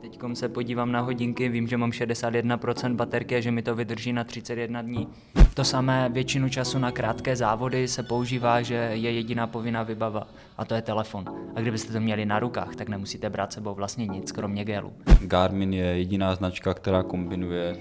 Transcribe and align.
Teď 0.00 0.18
se 0.32 0.48
podívám 0.48 0.92
na 0.92 1.00
hodinky, 1.00 1.48
vím, 1.48 1.68
že 1.68 1.76
mám 1.76 1.90
61% 1.90 2.94
baterky 2.94 3.36
a 3.36 3.40
že 3.40 3.50
mi 3.50 3.62
to 3.62 3.74
vydrží 3.74 4.12
na 4.12 4.24
31 4.24 4.82
dní. 4.82 5.08
To 5.54 5.64
samé 5.64 6.08
většinu 6.12 6.48
času 6.48 6.78
na 6.78 6.90
krátké 6.90 7.36
závody 7.36 7.88
se 7.88 8.02
používá, 8.02 8.62
že 8.62 8.74
je 8.74 9.12
jediná 9.12 9.46
povinná 9.46 9.82
vybava 9.82 10.28
a 10.58 10.64
to 10.64 10.74
je 10.74 10.82
telefon. 10.82 11.24
A 11.54 11.60
kdybyste 11.60 11.92
to 11.92 12.00
měli 12.00 12.26
na 12.26 12.38
rukách, 12.38 12.76
tak 12.76 12.88
nemusíte 12.88 13.30
brát 13.30 13.52
sebou 13.52 13.74
vlastně 13.74 14.06
nic, 14.06 14.32
kromě 14.32 14.64
gelu. 14.64 14.92
Garmin 15.20 15.74
je 15.74 15.84
jediná 15.84 16.34
značka, 16.34 16.74
která 16.74 17.02
kombinuje 17.02 17.76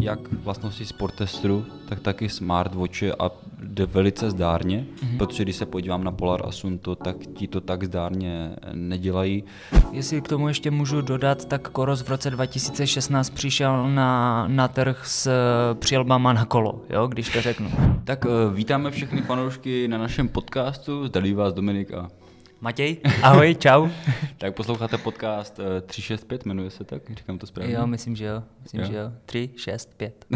jak 0.00 0.32
vlastnosti 0.32 0.84
sportestru, 0.84 1.64
tak 1.88 2.00
taky 2.00 2.28
smartwatche 2.28 3.12
a 3.18 3.30
jde 3.62 3.86
velice 3.86 4.30
zdárně, 4.30 4.86
mm-hmm. 4.94 5.18
protože 5.18 5.42
když 5.42 5.56
se 5.56 5.66
podívám 5.66 6.04
na 6.04 6.12
Polar 6.12 6.40
Asunto, 6.46 6.94
tak 6.94 7.16
ti 7.34 7.48
to 7.48 7.60
tak 7.60 7.84
zdárně 7.84 8.56
nedělají. 8.72 9.44
Jestli 9.92 10.20
k 10.20 10.28
tomu 10.28 10.48
ještě 10.48 10.70
můžu 10.70 11.00
dodat, 11.00 11.44
tak 11.44 11.68
Koros 11.68 12.02
v 12.02 12.08
roce 12.08 12.30
2016 12.30 13.30
přišel 13.30 13.90
na, 13.90 14.44
na 14.48 14.68
trh 14.68 15.06
s 15.06 15.26
eh, 15.26 15.74
přilbama 15.74 16.32
na 16.32 16.44
kolo, 16.44 16.80
jo, 16.90 17.06
když 17.06 17.28
to 17.28 17.40
řeknu. 17.40 17.70
Tak 18.04 18.24
uh, 18.24 18.54
vítáme 18.54 18.90
všechny 18.90 19.22
fanoušky 19.22 19.88
na 19.88 19.98
našem 19.98 20.28
podcastu, 20.28 21.06
zdraví 21.06 21.34
vás 21.34 21.54
Dominik 21.54 21.92
a 21.94 22.08
Matěj, 22.62 22.96
ahoj, 23.22 23.54
čau. 23.54 23.88
tak 24.38 24.54
posloucháte 24.54 24.98
podcast 24.98 25.60
365, 25.86 26.46
jmenuje 26.46 26.70
se 26.70 26.84
tak, 26.84 27.02
říkám 27.10 27.38
to 27.38 27.46
správně? 27.46 27.74
Jo, 27.74 27.86
myslím, 27.86 28.16
že 28.16 28.24
jo, 28.24 28.42
myslím, 28.62 28.80
jo. 28.80 28.86
že 28.86 28.96
jo, 28.96 29.12
3, 29.26 29.50
6, 29.56 29.94
5. 29.96 30.26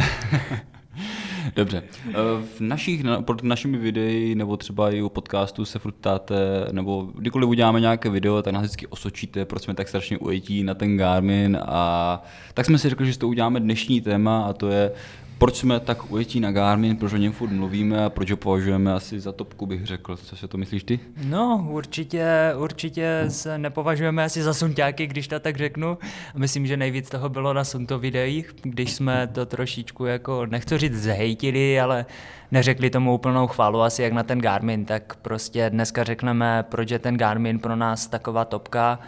Dobře. 1.56 1.82
Eh, 2.08 2.12
v 2.56 2.60
našich, 2.60 3.02
pod 3.20 3.42
našimi 3.42 3.78
videi 3.78 4.34
nebo 4.34 4.56
třeba 4.56 4.90
i 4.90 5.02
u 5.02 5.08
podcastu 5.08 5.64
se 5.64 5.78
furt 5.78 5.92
ptáte, 5.92 6.36
nebo 6.72 7.02
kdykoliv 7.14 7.48
uděláme 7.48 7.80
nějaké 7.80 8.10
video, 8.10 8.42
tak 8.42 8.54
nás 8.54 8.62
vždycky 8.62 8.86
osočíte, 8.86 9.44
proč 9.44 9.62
jsme 9.62 9.74
tak 9.74 9.88
strašně 9.88 10.18
ujetí 10.18 10.62
na 10.62 10.74
ten 10.74 10.96
Garmin 10.96 11.58
a 11.62 12.22
tak 12.54 12.66
jsme 12.66 12.78
si 12.78 12.88
řekli, 12.88 13.12
že 13.12 13.18
to 13.18 13.28
uděláme 13.28 13.60
dnešní 13.60 14.00
téma 14.00 14.46
a 14.46 14.52
to 14.52 14.68
je 14.68 14.92
proč 15.38 15.56
jsme 15.56 15.80
tak 15.80 16.10
ujetí 16.10 16.40
na 16.40 16.52
Garmin, 16.52 16.96
proč 16.96 17.12
o 17.12 17.16
něm 17.16 17.32
furt 17.32 17.50
mluvíme 17.50 18.04
a 18.04 18.10
proč 18.10 18.30
ho 18.30 18.36
považujeme 18.36 18.92
asi 18.92 19.20
za 19.20 19.32
topku, 19.32 19.66
bych 19.66 19.86
řekl. 19.86 20.16
Co 20.16 20.36
si 20.36 20.48
to 20.48 20.58
myslíš 20.58 20.84
ty? 20.84 21.00
No, 21.24 21.66
určitě, 21.70 22.26
určitě 22.56 23.24
se 23.28 23.58
nepovažujeme 23.58 24.24
asi 24.24 24.42
za 24.42 24.54
sunťáky, 24.54 25.06
když 25.06 25.28
to 25.28 25.40
tak 25.40 25.56
řeknu. 25.56 25.98
Myslím, 26.36 26.66
že 26.66 26.76
nejvíc 26.76 27.10
toho 27.10 27.28
bylo 27.28 27.52
na 27.52 27.64
sunto 27.64 27.98
videích, 27.98 28.54
když 28.62 28.92
jsme 28.92 29.26
to 29.26 29.46
trošičku 29.46 30.04
jako, 30.04 30.46
nechci 30.46 30.78
říct 30.78 31.02
zhejtili, 31.02 31.80
ale 31.80 32.06
neřekli 32.50 32.90
tomu 32.90 33.14
úplnou 33.14 33.46
chválu 33.46 33.80
asi 33.80 34.02
jak 34.02 34.12
na 34.12 34.22
ten 34.22 34.38
Garmin, 34.38 34.84
tak 34.84 35.16
prostě 35.22 35.70
dneska 35.70 36.04
řekneme, 36.04 36.64
proč 36.68 36.90
je 36.90 36.98
ten 36.98 37.16
Garmin 37.16 37.58
pro 37.58 37.76
nás 37.76 38.06
taková 38.06 38.44
topka, 38.44 38.98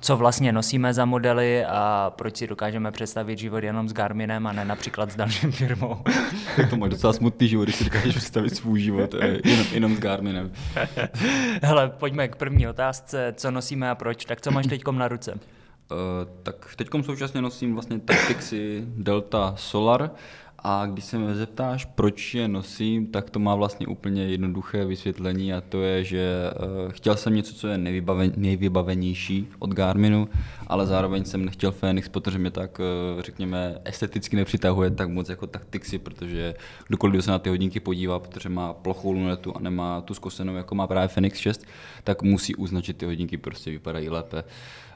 co 0.00 0.16
vlastně 0.16 0.52
nosíme 0.52 0.94
za 0.94 1.04
modely 1.04 1.64
a 1.64 2.12
proč 2.16 2.36
si 2.36 2.46
dokážeme 2.46 2.92
představit 2.92 3.38
život 3.38 3.64
jenom 3.64 3.88
s 3.88 3.92
Garminem 3.92 4.46
a 4.46 4.52
ne 4.52 4.64
například 4.64 5.12
s 5.12 5.16
dalším 5.16 5.52
firmou. 5.52 5.96
tak 6.56 6.70
to 6.70 6.76
máš 6.76 6.90
docela 6.90 7.12
smutný 7.12 7.48
život, 7.48 7.62
když 7.64 7.76
si 7.76 7.84
dokážeš 7.84 8.16
představit 8.16 8.56
svůj 8.56 8.80
život 8.80 9.14
eh, 9.14 9.38
jenom, 9.44 9.66
jenom 9.72 9.96
s 9.96 9.98
Garminem. 9.98 10.52
Hele, 11.62 11.88
pojďme 11.88 12.28
k 12.28 12.36
první 12.36 12.68
otázce, 12.68 13.34
co 13.36 13.50
nosíme 13.50 13.90
a 13.90 13.94
proč. 13.94 14.24
Tak 14.24 14.40
co 14.40 14.50
máš 14.50 14.66
teďkom 14.66 14.98
na 14.98 15.08
ruce? 15.08 15.32
Uh, 15.90 15.98
tak 16.42 16.74
teďkom 16.76 17.02
současně 17.02 17.42
nosím 17.42 17.74
vlastně 17.74 17.98
Tactixy 17.98 18.84
Delta 18.86 19.54
Solar 19.56 20.10
a 20.58 20.86
když 20.86 21.04
se 21.04 21.18
mě 21.18 21.34
zeptáš, 21.34 21.84
proč 21.84 22.34
je 22.34 22.48
nosím, 22.48 23.06
tak 23.06 23.30
to 23.30 23.38
má 23.38 23.54
vlastně 23.54 23.86
úplně 23.86 24.22
jednoduché 24.26 24.84
vysvětlení 24.84 25.54
a 25.54 25.60
to 25.60 25.82
je, 25.82 26.04
že 26.04 26.50
uh, 26.86 26.92
chtěl 26.92 27.16
jsem 27.16 27.34
něco, 27.34 27.54
co 27.54 27.68
je 27.68 27.78
nejvybaven, 27.78 28.32
nejvybavenější 28.36 29.48
od 29.58 29.74
Garminu, 29.74 30.28
ale 30.66 30.86
zároveň 30.86 31.24
jsem 31.24 31.44
nechtěl 31.44 31.72
Fenix, 31.72 32.08
protože 32.08 32.38
mě 32.38 32.50
tak, 32.50 32.80
uh, 33.14 33.22
řekněme, 33.22 33.78
esteticky 33.84 34.36
nepřitahuje 34.36 34.90
tak 34.90 35.08
moc 35.08 35.28
jako 35.28 35.46
Tactixy, 35.46 35.98
protože 35.98 36.54
kdokoliv 36.88 37.24
se 37.24 37.30
na 37.30 37.38
ty 37.38 37.48
hodinky 37.48 37.80
podívá, 37.80 38.18
protože 38.18 38.48
má 38.48 38.72
plochou 38.72 39.12
lunetu 39.12 39.56
a 39.56 39.60
nemá 39.60 40.00
tu 40.00 40.14
zkosenou, 40.14 40.56
jako 40.56 40.74
má 40.74 40.86
právě 40.86 41.08
Fenix 41.08 41.38
6, 41.38 41.66
tak 42.04 42.22
musí 42.22 42.54
uznat, 42.54 42.84
že 42.84 42.92
ty 42.92 43.06
hodinky 43.06 43.36
prostě 43.36 43.70
vypadají 43.70 44.08
lépe. 44.08 44.44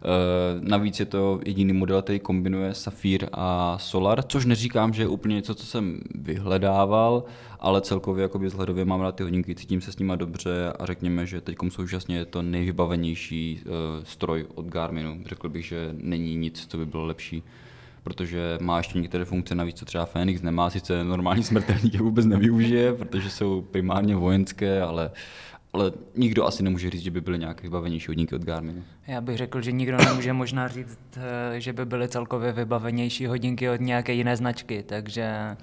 Uh, 0.05 0.69
navíc 0.69 1.00
je 1.00 1.06
to 1.06 1.41
jediný 1.47 1.72
model, 1.72 2.03
který 2.03 2.21
kombinuje 2.21 2.75
Safir 2.75 3.28
a 3.33 3.78
Solar, 3.78 4.22
což 4.22 4.44
neříkám, 4.44 4.93
že 4.93 5.03
je 5.03 5.09
úplně 5.09 5.34
něco, 5.34 5.55
co 5.55 5.66
jsem 5.66 6.00
vyhledával, 6.15 7.25
ale 7.59 7.81
celkově 7.81 8.22
jakoby 8.22 8.47
vzhledově 8.47 8.84
mám 8.84 9.00
rád 9.00 9.15
ty 9.15 9.22
hodinky, 9.22 9.55
cítím 9.55 9.81
se 9.81 9.93
s 9.93 9.99
nimi 9.99 10.12
dobře 10.16 10.72
a 10.78 10.87
řekněme, 10.87 11.27
že 11.27 11.41
teď 11.41 11.56
současně 11.69 12.16
je 12.16 12.25
to 12.25 12.43
nejvybavenější 12.43 13.60
uh, 13.65 13.72
stroj 14.05 14.47
od 14.55 14.66
Garminu. 14.66 15.22
Řekl 15.27 15.49
bych, 15.49 15.66
že 15.66 15.91
není 15.93 16.37
nic, 16.37 16.66
co 16.66 16.77
by 16.77 16.87
bylo 16.87 17.06
lepší 17.06 17.43
protože 18.03 18.59
má 18.60 18.77
ještě 18.77 18.99
některé 18.99 19.25
funkce 19.25 19.55
navíc, 19.55 19.77
co 19.77 19.84
třeba 19.84 20.06
Phoenix 20.06 20.43
nemá, 20.43 20.71
sice 20.71 21.05
normální 21.05 21.43
smrtelník 21.50 21.94
je 21.94 22.00
vůbec 22.00 22.27
nevyužije, 22.27 22.93
protože 22.93 23.31
jsou 23.31 23.62
primárně 23.62 24.16
vojenské, 24.16 24.83
ale 24.83 25.10
ale 25.72 25.92
nikdo 26.16 26.47
asi 26.47 26.62
nemůže 26.62 26.91
říct, 26.91 27.03
že 27.03 27.10
by 27.10 27.20
byly 27.20 27.38
nějaké 27.38 27.62
vybavenější 27.62 28.08
hodinky 28.08 28.34
od 28.34 28.42
Garminu. 28.42 28.82
Já 29.06 29.20
bych 29.20 29.36
řekl, 29.36 29.60
že 29.60 29.72
nikdo 29.72 29.97
nemůže 29.97 30.32
možná 30.32 30.69
říct, 30.69 30.98
eh, 31.16 31.60
že 31.60 31.72
by 31.72 31.84
byly 31.84 32.08
celkově 32.08 32.53
vybavenější 32.53 33.26
hodinky 33.26 33.70
od 33.70 33.80
nějaké 33.80 34.12
jiné 34.12 34.36
značky, 34.36 34.82
takže... 34.82 35.56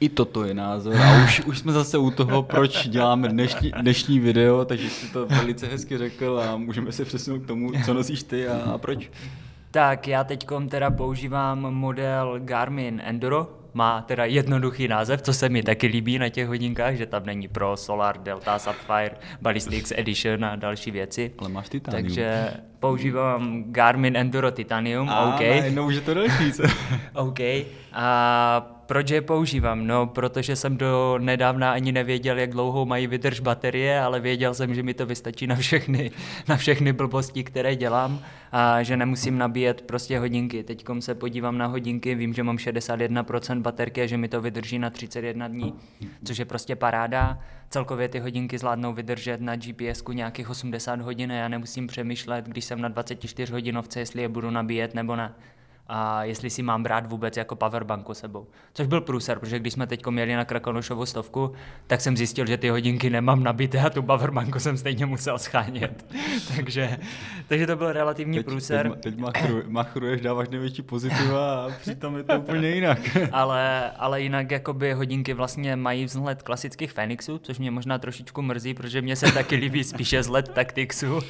I 0.00 0.08
toto 0.08 0.44
je 0.44 0.54
názor 0.54 0.96
a 0.96 1.24
už, 1.24 1.40
už 1.40 1.58
jsme 1.58 1.72
zase 1.72 1.98
u 1.98 2.10
toho, 2.10 2.42
proč 2.42 2.88
děláme 2.88 3.28
dnešní, 3.28 3.72
dnešní 3.80 4.20
video, 4.20 4.64
takže 4.64 4.90
jsi 4.90 5.12
to 5.12 5.26
velice 5.26 5.66
hezky 5.66 5.98
řekl 5.98 6.40
a 6.40 6.56
můžeme 6.56 6.92
se 6.92 7.04
přesunout 7.04 7.38
k 7.38 7.46
tomu, 7.46 7.72
co 7.84 7.94
nosíš 7.94 8.22
ty 8.22 8.48
a, 8.48 8.56
a 8.56 8.78
proč. 8.78 9.10
Tak 9.70 10.08
já 10.08 10.24
teď 10.24 10.46
teda 10.68 10.90
používám 10.90 11.74
model 11.74 12.40
Garmin 12.44 13.02
Enduro, 13.04 13.57
má 13.78 14.02
teda 14.02 14.24
jednoduchý 14.24 14.88
název, 14.88 15.22
co 15.22 15.32
se 15.32 15.48
mi 15.48 15.62
taky 15.62 15.86
líbí 15.86 16.18
na 16.18 16.28
těch 16.28 16.48
hodinkách, 16.48 16.94
že 16.94 17.06
tam 17.06 17.26
není 17.26 17.48
Pro, 17.48 17.76
Solar, 17.76 18.18
Delta, 18.18 18.58
Sapphire, 18.58 19.10
Ballistics 19.40 19.92
Edition 19.96 20.44
a 20.44 20.56
další 20.56 20.90
věci. 20.90 21.32
Ale 21.38 21.48
máš 21.48 21.68
titanium. 21.68 22.02
Takže 22.02 22.50
používám 22.78 23.64
Garmin 23.66 24.16
Enduro 24.16 24.50
Titanium, 24.50 25.08
a, 25.08 25.20
OK. 25.34 25.40
A 25.40 25.80
už 25.80 25.94
je 25.94 26.00
to 26.00 26.14
další. 26.14 26.52
OK. 27.14 27.40
A 27.92 28.77
proč 28.88 29.10
je 29.10 29.20
používám? 29.22 29.86
No, 29.86 30.06
protože 30.06 30.56
jsem 30.56 30.76
do 30.76 31.18
nedávna 31.18 31.72
ani 31.72 31.92
nevěděl, 31.92 32.38
jak 32.38 32.50
dlouho 32.50 32.86
mají 32.86 33.06
vydrž 33.06 33.40
baterie, 33.40 34.00
ale 34.00 34.20
věděl 34.20 34.54
jsem, 34.54 34.74
že 34.74 34.82
mi 34.82 34.94
to 34.94 35.06
vystačí 35.06 35.46
na 35.46 35.56
všechny, 35.56 36.10
na 36.48 36.56
všechny 36.56 36.92
blbosti, 36.92 37.44
které 37.44 37.76
dělám 37.76 38.20
a 38.52 38.82
že 38.82 38.96
nemusím 38.96 39.38
nabíjet 39.38 39.82
prostě 39.82 40.18
hodinky. 40.18 40.64
Teď 40.64 40.84
se 41.00 41.14
podívám 41.14 41.58
na 41.58 41.66
hodinky, 41.66 42.14
vím, 42.14 42.34
že 42.34 42.42
mám 42.42 42.56
61% 42.56 43.60
baterky 43.60 44.02
a 44.02 44.06
že 44.06 44.16
mi 44.16 44.28
to 44.28 44.40
vydrží 44.40 44.78
na 44.78 44.90
31 44.90 45.48
dní, 45.48 45.74
což 46.24 46.38
je 46.38 46.44
prostě 46.44 46.76
paráda. 46.76 47.38
Celkově 47.70 48.08
ty 48.08 48.18
hodinky 48.18 48.58
zvládnou 48.58 48.92
vydržet 48.92 49.40
na 49.40 49.56
gps 49.56 50.02
nějakých 50.12 50.50
80 50.50 51.00
hodin 51.00 51.32
a 51.32 51.34
já 51.34 51.48
nemusím 51.48 51.86
přemýšlet, 51.86 52.44
když 52.44 52.64
jsem 52.64 52.80
na 52.80 52.88
24 52.88 53.52
hodinovce, 53.52 54.00
jestli 54.00 54.22
je 54.22 54.28
budu 54.28 54.50
nabíjet 54.50 54.94
nebo 54.94 55.16
ne 55.16 55.34
a 55.88 56.24
jestli 56.24 56.50
si 56.50 56.62
mám 56.62 56.82
brát 56.82 57.06
vůbec 57.06 57.36
jako 57.36 57.56
powerbanku 57.56 58.14
sebou. 58.14 58.46
Což 58.74 58.86
byl 58.86 59.00
průser, 59.00 59.38
protože 59.38 59.58
když 59.58 59.72
jsme 59.72 59.86
teď 59.86 60.06
měli 60.06 60.34
na 60.34 60.44
Krakonošovu 60.44 61.06
stovku, 61.06 61.52
tak 61.86 62.00
jsem 62.00 62.16
zjistil, 62.16 62.46
že 62.46 62.56
ty 62.56 62.68
hodinky 62.68 63.10
nemám 63.10 63.42
nabité 63.42 63.80
a 63.80 63.90
tu 63.90 64.02
powerbanku 64.02 64.58
jsem 64.58 64.76
stejně 64.76 65.06
musel 65.06 65.38
schánět. 65.38 66.06
takže, 66.56 66.98
takže 67.46 67.66
to 67.66 67.76
byl 67.76 67.92
relativní 67.92 68.38
teď, 68.38 68.46
průser. 68.46 68.90
Teď, 68.90 69.00
teď 69.00 69.16
machru, 69.16 69.62
machruješ, 69.68 70.20
dáváš 70.20 70.48
největší 70.48 70.82
pozitiva 70.82 71.64
a 71.64 71.70
přitom 71.80 72.16
je 72.16 72.22
to 72.22 72.38
úplně 72.38 72.68
jinak. 72.68 73.16
ale, 73.32 73.90
ale 73.90 74.22
jinak 74.22 74.50
jakoby 74.50 74.92
hodinky 74.92 75.34
vlastně 75.34 75.76
mají 75.76 76.04
vzhled 76.04 76.42
klasických 76.42 76.92
Fenixů, 76.92 77.38
což 77.38 77.58
mě 77.58 77.70
možná 77.70 77.98
trošičku 77.98 78.42
mrzí, 78.42 78.74
protože 78.74 79.02
mě 79.02 79.16
se 79.16 79.32
taky 79.32 79.56
líbí 79.56 79.84
spíše 79.84 80.20
vzhled 80.20 80.48
Tactixu. 80.48 81.20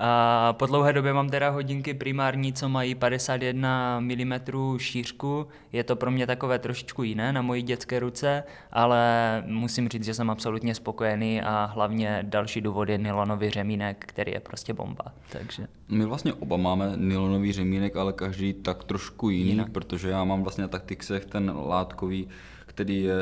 A 0.00 0.52
po 0.52 0.66
dlouhé 0.66 0.92
době 0.92 1.12
mám 1.12 1.30
teda 1.30 1.50
hodinky 1.50 1.94
primární, 1.94 2.52
co 2.52 2.68
mají 2.68 2.94
51 2.94 4.00
mm 4.00 4.34
šířku. 4.78 5.46
Je 5.72 5.84
to 5.84 5.96
pro 5.96 6.10
mě 6.10 6.26
takové 6.26 6.58
trošičku 6.58 7.02
jiné 7.02 7.32
na 7.32 7.42
mojí 7.42 7.62
dětské 7.62 7.98
ruce, 7.98 8.44
ale 8.72 9.42
musím 9.46 9.88
říct, 9.88 10.04
že 10.04 10.14
jsem 10.14 10.30
absolutně 10.30 10.74
spokojený 10.74 11.42
a 11.42 11.64
hlavně 11.74 12.18
další 12.22 12.60
důvod 12.60 12.88
je 12.88 12.98
nylonový 12.98 13.50
řemínek, 13.50 14.04
který 14.08 14.32
je 14.32 14.40
prostě 14.40 14.74
bomba. 14.74 15.04
Takže. 15.32 15.66
My 15.88 16.04
vlastně 16.04 16.32
oba 16.32 16.56
máme 16.56 16.92
nylonový 16.96 17.52
řemínek, 17.52 17.96
ale 17.96 18.12
každý 18.12 18.52
tak 18.52 18.84
trošku 18.84 19.30
jiný, 19.30 19.50
jinak. 19.50 19.70
protože 19.70 20.08
já 20.08 20.24
mám 20.24 20.42
vlastně 20.42 20.62
na 20.62 20.68
taktixech 20.68 21.24
ten 21.24 21.52
látkový, 21.66 22.28
který 22.66 23.02
je 23.02 23.14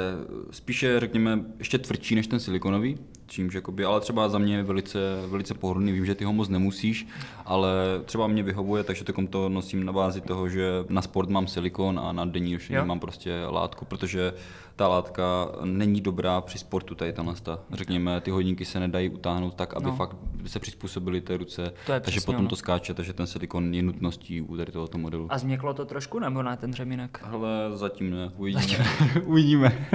spíše, 0.50 1.00
řekněme, 1.00 1.40
ještě 1.58 1.78
tvrdší 1.78 2.14
než 2.14 2.26
ten 2.26 2.40
silikonový, 2.40 2.98
čímž 3.26 3.54
jakoby, 3.54 3.84
ale 3.84 4.00
třeba 4.00 4.28
za 4.28 4.38
mě 4.38 4.56
je 4.56 4.62
velice, 4.62 4.98
velice 5.26 5.54
pohodlný, 5.54 5.92
vím, 5.92 6.06
že 6.06 6.14
ty 6.14 6.24
ho 6.24 6.32
moc 6.32 6.48
nemusíš, 6.48 7.06
ale 7.44 7.70
třeba 8.04 8.26
mě 8.26 8.42
vyhovuje, 8.42 8.84
takže 8.84 9.04
takom 9.04 9.26
to 9.26 9.48
nosím 9.48 9.84
na 9.84 9.92
bázi 9.92 10.20
toho, 10.20 10.48
že 10.48 10.70
na 10.88 11.02
sport 11.02 11.30
mám 11.30 11.46
silikon 11.46 11.98
a 11.98 12.12
na 12.12 12.24
denní 12.24 12.52
nošení 12.52 12.86
mám 12.86 13.00
prostě 13.00 13.44
látku, 13.50 13.84
protože 13.84 14.32
ta 14.76 14.88
látka 14.88 15.48
není 15.64 16.00
dobrá 16.00 16.40
při 16.40 16.58
sportu, 16.58 16.94
tady 16.94 17.12
ta 17.12 17.34
ta. 17.42 17.58
Řekněme, 17.72 18.20
ty 18.20 18.30
hodinky 18.30 18.64
se 18.64 18.80
nedají 18.80 19.08
utáhnout 19.08 19.54
tak, 19.54 19.74
aby 19.74 19.86
no. 19.86 19.96
fakt 19.96 20.16
se 20.46 20.58
přizpůsobily 20.58 21.20
té 21.20 21.36
ruce, 21.36 21.72
to 21.86 21.92
je 21.92 22.00
takže 22.00 22.20
potom 22.20 22.40
ono. 22.40 22.48
to 22.48 22.56
skáče, 22.56 22.94
takže 22.94 23.12
ten 23.12 23.26
silikon 23.26 23.74
je 23.74 23.82
nutností 23.82 24.40
u 24.40 24.56
tady 24.56 24.72
tohoto 24.72 24.98
modelu. 24.98 25.26
A 25.30 25.38
změklo 25.38 25.74
to 25.74 25.84
trošku 25.84 26.18
nebo 26.18 26.42
na 26.42 26.56
ten 26.56 26.72
řemínek? 26.72 27.20
Ale 27.22 27.48
zatím 27.74 28.10
ne, 28.10 28.30
uvidíme. 28.36 28.84
uvidíme. 29.24 29.86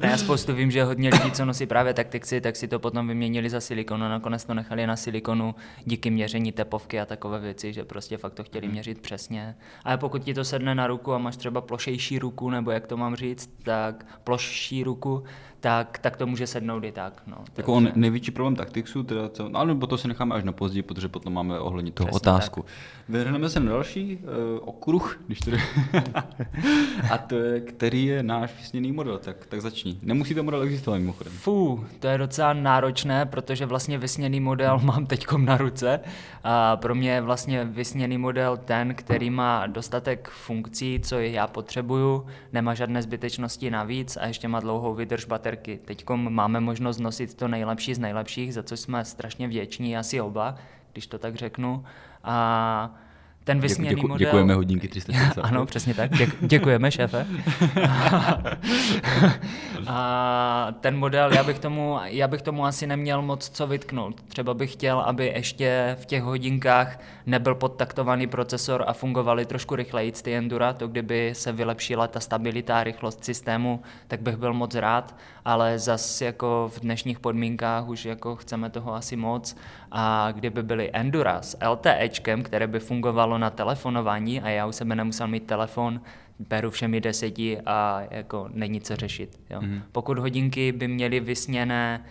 ne, 0.00 0.08
já 0.10 0.16
spoustu 0.16 0.54
vím, 0.54 0.70
že 0.70 0.84
hodně 0.84 1.10
lidí, 1.10 1.32
co 1.32 1.44
nosí 1.44 1.66
právě 1.66 1.94
taktici, 1.94 2.40
tak 2.40 2.56
si 2.56 2.68
to 2.68 2.78
potom 2.78 3.08
vyměnili 3.08 3.50
za 3.50 3.60
silikon 3.60 4.04
a 4.04 4.08
nakonec 4.08 4.44
to 4.44 4.54
nechali 4.54 4.86
na 4.86 4.96
silikonu 4.96 5.54
díky 5.84 6.10
měření 6.10 6.52
tepovky 6.52 7.00
a 7.00 7.06
takové 7.06 7.40
věci, 7.40 7.72
že 7.72 7.84
prostě 7.84 8.16
fakt 8.16 8.34
to 8.34 8.44
chtěli 8.44 8.66
mhm. 8.66 8.72
měřit 8.72 9.00
přesně. 9.00 9.56
Ale 9.84 9.98
pokud 9.98 10.24
ti 10.24 10.34
to 10.34 10.44
sedne 10.44 10.74
na 10.74 10.86
ruku 10.86 11.12
a 11.12 11.18
máš 11.18 11.36
třeba 11.36 11.60
plošejší 11.60 12.18
ruku, 12.18 12.50
nebo 12.50 12.70
jak 12.70 12.86
to 12.86 12.96
mám 12.96 13.16
říct, 13.16 13.50
tak 13.62 14.06
plošší 14.24 14.84
ruku, 14.84 15.24
tak, 15.60 15.98
tak 15.98 16.16
to 16.16 16.26
může 16.26 16.46
sednout 16.46 16.84
i 16.84 16.92
tak. 16.92 17.22
No. 17.26 17.36
Jako 17.56 17.72
on 17.72 17.88
největší 17.94 18.30
problém 18.30 18.56
Tactixu, 18.56 19.02
teda, 19.02 19.28
co, 19.28 19.48
no, 19.48 19.58
ale 19.58 19.68
nebo 19.68 19.86
to 19.86 19.98
si 19.98 20.08
necháme 20.08 20.34
až 20.34 20.44
na 20.44 20.52
později, 20.52 20.82
protože 20.82 21.08
potom 21.08 21.32
máme 21.32 21.58
ohledně 21.58 21.92
toho 21.92 22.06
Přesně 22.06 22.16
otázku. 22.16 22.64
Vyhrneme 23.08 23.48
se 23.48 23.60
na 23.60 23.72
další 23.72 24.16
uh, 24.16 24.68
okruh, 24.68 25.20
když 25.26 25.40
to 25.40 25.50
A 27.10 27.18
to 27.18 27.34
je, 27.34 27.60
který 27.60 28.04
je 28.04 28.22
náš 28.22 28.56
vysněný 28.56 28.92
model, 28.92 29.18
tak, 29.18 29.46
tak 29.46 29.60
začni. 29.60 29.98
Nemusí 30.02 30.34
to 30.34 30.42
model 30.42 30.62
existovat 30.62 31.00
mimochodem. 31.00 31.32
Fú, 31.32 31.84
to 32.00 32.08
je 32.08 32.18
docela 32.18 32.52
náročné, 32.52 33.26
protože 33.26 33.66
vlastně 33.66 33.98
vysněný 33.98 34.40
model 34.40 34.78
mám 34.82 35.06
teď 35.06 35.26
na 35.36 35.56
ruce. 35.56 36.00
A 36.44 36.76
pro 36.76 36.94
mě 36.94 37.10
je 37.10 37.20
vlastně 37.20 37.64
vysněný 37.64 38.18
model 38.18 38.56
ten, 38.56 38.94
který 38.94 39.30
má 39.30 39.66
dostatek 39.66 40.28
funkcí, 40.28 41.00
co 41.02 41.18
já 41.18 41.46
potřebuju, 41.46 42.26
nemá 42.52 42.74
žádné 42.74 43.02
zbytečnosti 43.02 43.70
navíc 43.70 44.16
a 44.16 44.26
ještě 44.26 44.48
má 44.48 44.60
dlouhou 44.60 44.94
vydrž 44.94 45.24
baterie 45.24 45.49
baterky. 45.50 45.80
Teď 45.84 46.04
máme 46.10 46.60
možnost 46.60 46.98
nosit 46.98 47.34
to 47.34 47.48
nejlepší 47.48 47.94
z 47.94 47.98
nejlepších, 47.98 48.54
za 48.54 48.62
co 48.62 48.76
jsme 48.76 49.04
strašně 49.04 49.48
vděční, 49.48 49.96
asi 49.96 50.20
oba, 50.20 50.56
když 50.92 51.06
to 51.06 51.18
tak 51.18 51.34
řeknu. 51.34 51.84
A 52.24 52.94
ten 53.44 53.60
vysněný 53.60 53.88
děku, 53.88 53.96
děku, 53.96 54.08
model... 54.08 54.26
Děkujeme 54.26 54.54
hodinky 54.54 54.88
360. 54.88 55.42
ano, 55.42 55.66
přesně 55.66 55.94
tak. 55.94 56.16
Děk, 56.16 56.30
děkujeme, 56.40 56.90
šéfe. 56.90 57.26
a 59.86 60.74
ten 60.80 60.98
model, 60.98 61.32
já 61.32 61.44
bych, 61.44 61.58
tomu, 61.58 61.98
já 62.04 62.28
bych 62.28 62.42
tomu 62.42 62.64
asi 62.64 62.86
neměl 62.86 63.22
moc 63.22 63.48
co 63.48 63.66
vytknout. 63.66 64.20
Třeba 64.22 64.54
bych 64.54 64.72
chtěl, 64.72 65.00
aby 65.00 65.26
ještě 65.26 65.96
v 66.00 66.06
těch 66.06 66.22
hodinkách 66.22 67.00
nebyl 67.26 67.54
podtaktovaný 67.54 68.26
procesor 68.26 68.84
a 68.86 68.92
fungovaly 68.92 69.46
trošku 69.46 69.76
rychleji 69.76 70.12
ty 70.12 70.34
Endura, 70.34 70.72
to 70.72 70.88
kdyby 70.88 71.30
se 71.34 71.52
vylepšila 71.52 72.08
ta 72.08 72.20
stabilita 72.20 72.80
a 72.80 72.84
rychlost 72.84 73.24
systému, 73.24 73.82
tak 74.08 74.20
bych 74.20 74.36
byl 74.36 74.54
moc 74.54 74.74
rád, 74.74 75.16
ale 75.44 75.78
zas 75.78 76.20
jako 76.20 76.70
v 76.74 76.80
dnešních 76.80 77.18
podmínkách 77.18 77.88
už 77.88 78.04
jako 78.04 78.36
chceme 78.36 78.70
toho 78.70 78.94
asi 78.94 79.16
moc 79.16 79.56
a 79.90 80.32
kdyby 80.32 80.62
byly 80.62 80.90
Endura 80.92 81.42
s 81.42 81.56
LTEčkem, 81.68 82.42
které 82.42 82.66
by 82.66 82.80
fungovalo 82.80 83.38
na 83.38 83.50
telefonování 83.50 84.40
a 84.40 84.48
já 84.48 84.66
u 84.66 84.72
sebe 84.72 84.94
nemusel 84.94 85.28
mít 85.28 85.46
telefon, 85.46 86.00
beru 86.38 86.70
všemi 86.70 87.00
deseti 87.00 87.60
a 87.66 88.02
jako 88.10 88.48
není 88.52 88.80
co 88.80 88.96
řešit. 88.96 89.40
Jo. 89.50 89.60
Mm. 89.60 89.82
Pokud 89.92 90.18
hodinky 90.18 90.72
by 90.72 90.88
měly 90.88 91.20
vysněné 91.20 92.04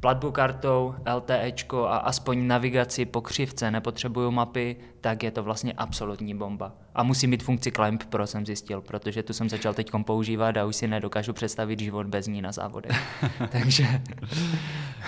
platbu 0.00 0.30
kartou, 0.30 0.94
LTEčko 1.16 1.84
a 1.84 1.96
aspoň 1.96 2.46
navigaci 2.46 3.04
po 3.04 3.20
křivce, 3.20 3.70
nepotřebuju 3.70 4.30
mapy, 4.30 4.76
tak 5.02 5.22
je 5.22 5.30
to 5.30 5.42
vlastně 5.42 5.72
absolutní 5.72 6.34
bomba. 6.34 6.72
A 6.94 7.02
musí 7.02 7.26
mít 7.26 7.42
funkci 7.42 7.72
Climb 7.72 8.04
Pro, 8.04 8.26
jsem 8.26 8.46
zjistil, 8.46 8.80
protože 8.80 9.22
tu 9.22 9.32
jsem 9.32 9.48
začal 9.48 9.74
teď 9.74 9.90
používat 10.06 10.56
a 10.56 10.64
už 10.64 10.76
si 10.76 10.88
nedokážu 10.88 11.32
představit 11.32 11.80
život 11.80 12.06
bez 12.06 12.26
ní 12.26 12.42
na 12.42 12.52
závodech. 12.52 12.96
Takže... 13.52 13.86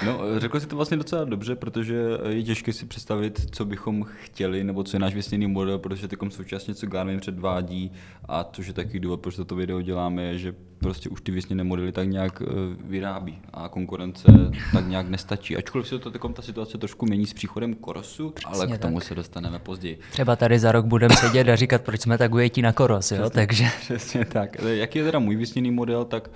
No, 0.07 0.41
řekl 0.41 0.61
si 0.61 0.67
to 0.67 0.77
vlastně 0.77 0.97
docela 0.97 1.25
dobře, 1.25 1.57
protože 1.57 1.97
je 2.29 2.43
těžké 2.43 2.73
si 2.73 2.87
představit, 2.87 3.47
co 3.51 3.65
bychom 3.65 4.05
chtěli, 4.05 4.65
nebo 4.65 4.85
co 4.85 4.97
je 4.97 5.01
náš 5.01 5.15
vysněný 5.15 5.47
model, 5.47 5.79
protože 5.79 6.09
takom 6.09 6.31
současně, 6.31 6.75
co 6.75 6.87
Garmin 6.87 7.21
předvádí 7.21 7.93
a 8.29 8.45
což 8.45 8.67
je 8.67 8.73
taky 8.73 9.01
důvod, 9.01 9.21
proč 9.21 9.37
toto 9.37 9.57
video 9.57 9.81
děláme, 9.81 10.23
je, 10.23 10.39
že 10.39 10.55
prostě 10.79 11.09
už 11.09 11.21
ty 11.21 11.33
vysněné 11.33 11.65
modely 11.65 11.93
tak 11.93 12.09
nějak 12.09 12.43
eh, 12.43 12.47
vyrábí 12.85 13.39
a 13.53 13.69
konkurence 13.69 14.27
tak 14.73 14.87
nějak 14.89 15.09
nestačí. 15.09 15.57
Ačkoliv 15.57 15.89
se 15.89 15.99
to 15.99 16.11
takom 16.11 16.35
ta 16.35 16.43
situace 16.43 16.79
trošku 16.79 17.07
mění 17.07 17.27
s 17.27 17.33
příchodem 17.33 17.75
Korosu, 17.75 18.31
Přesně 18.31 18.55
ale 18.55 18.67
k 18.67 18.79
tomu 18.79 18.99
tak. 18.99 19.09
se 19.09 19.15
dostaneme 19.15 19.59
později. 19.59 19.84
Třeba 20.11 20.37
tady 20.37 20.59
za 20.59 20.73
rok 20.73 20.87
budeme 20.87 21.17
sedět 21.17 21.49
a 21.49 21.57
říkat, 21.57 21.83
proč 21.83 22.01
jsme 22.01 22.19
tak 22.19 22.35
ujetí 22.35 22.63
na 22.63 22.73
Koros, 22.73 23.13
jo? 23.13 23.19
Přesně, 23.19 23.35
takže... 23.35 23.65
Přesně 23.81 24.25
tak. 24.25 24.57
Jak 24.63 24.97
je 24.97 25.05
teda 25.05 25.19
můj 25.19 25.37
vysněný 25.37 25.71
model, 25.71 26.05
tak 26.05 26.31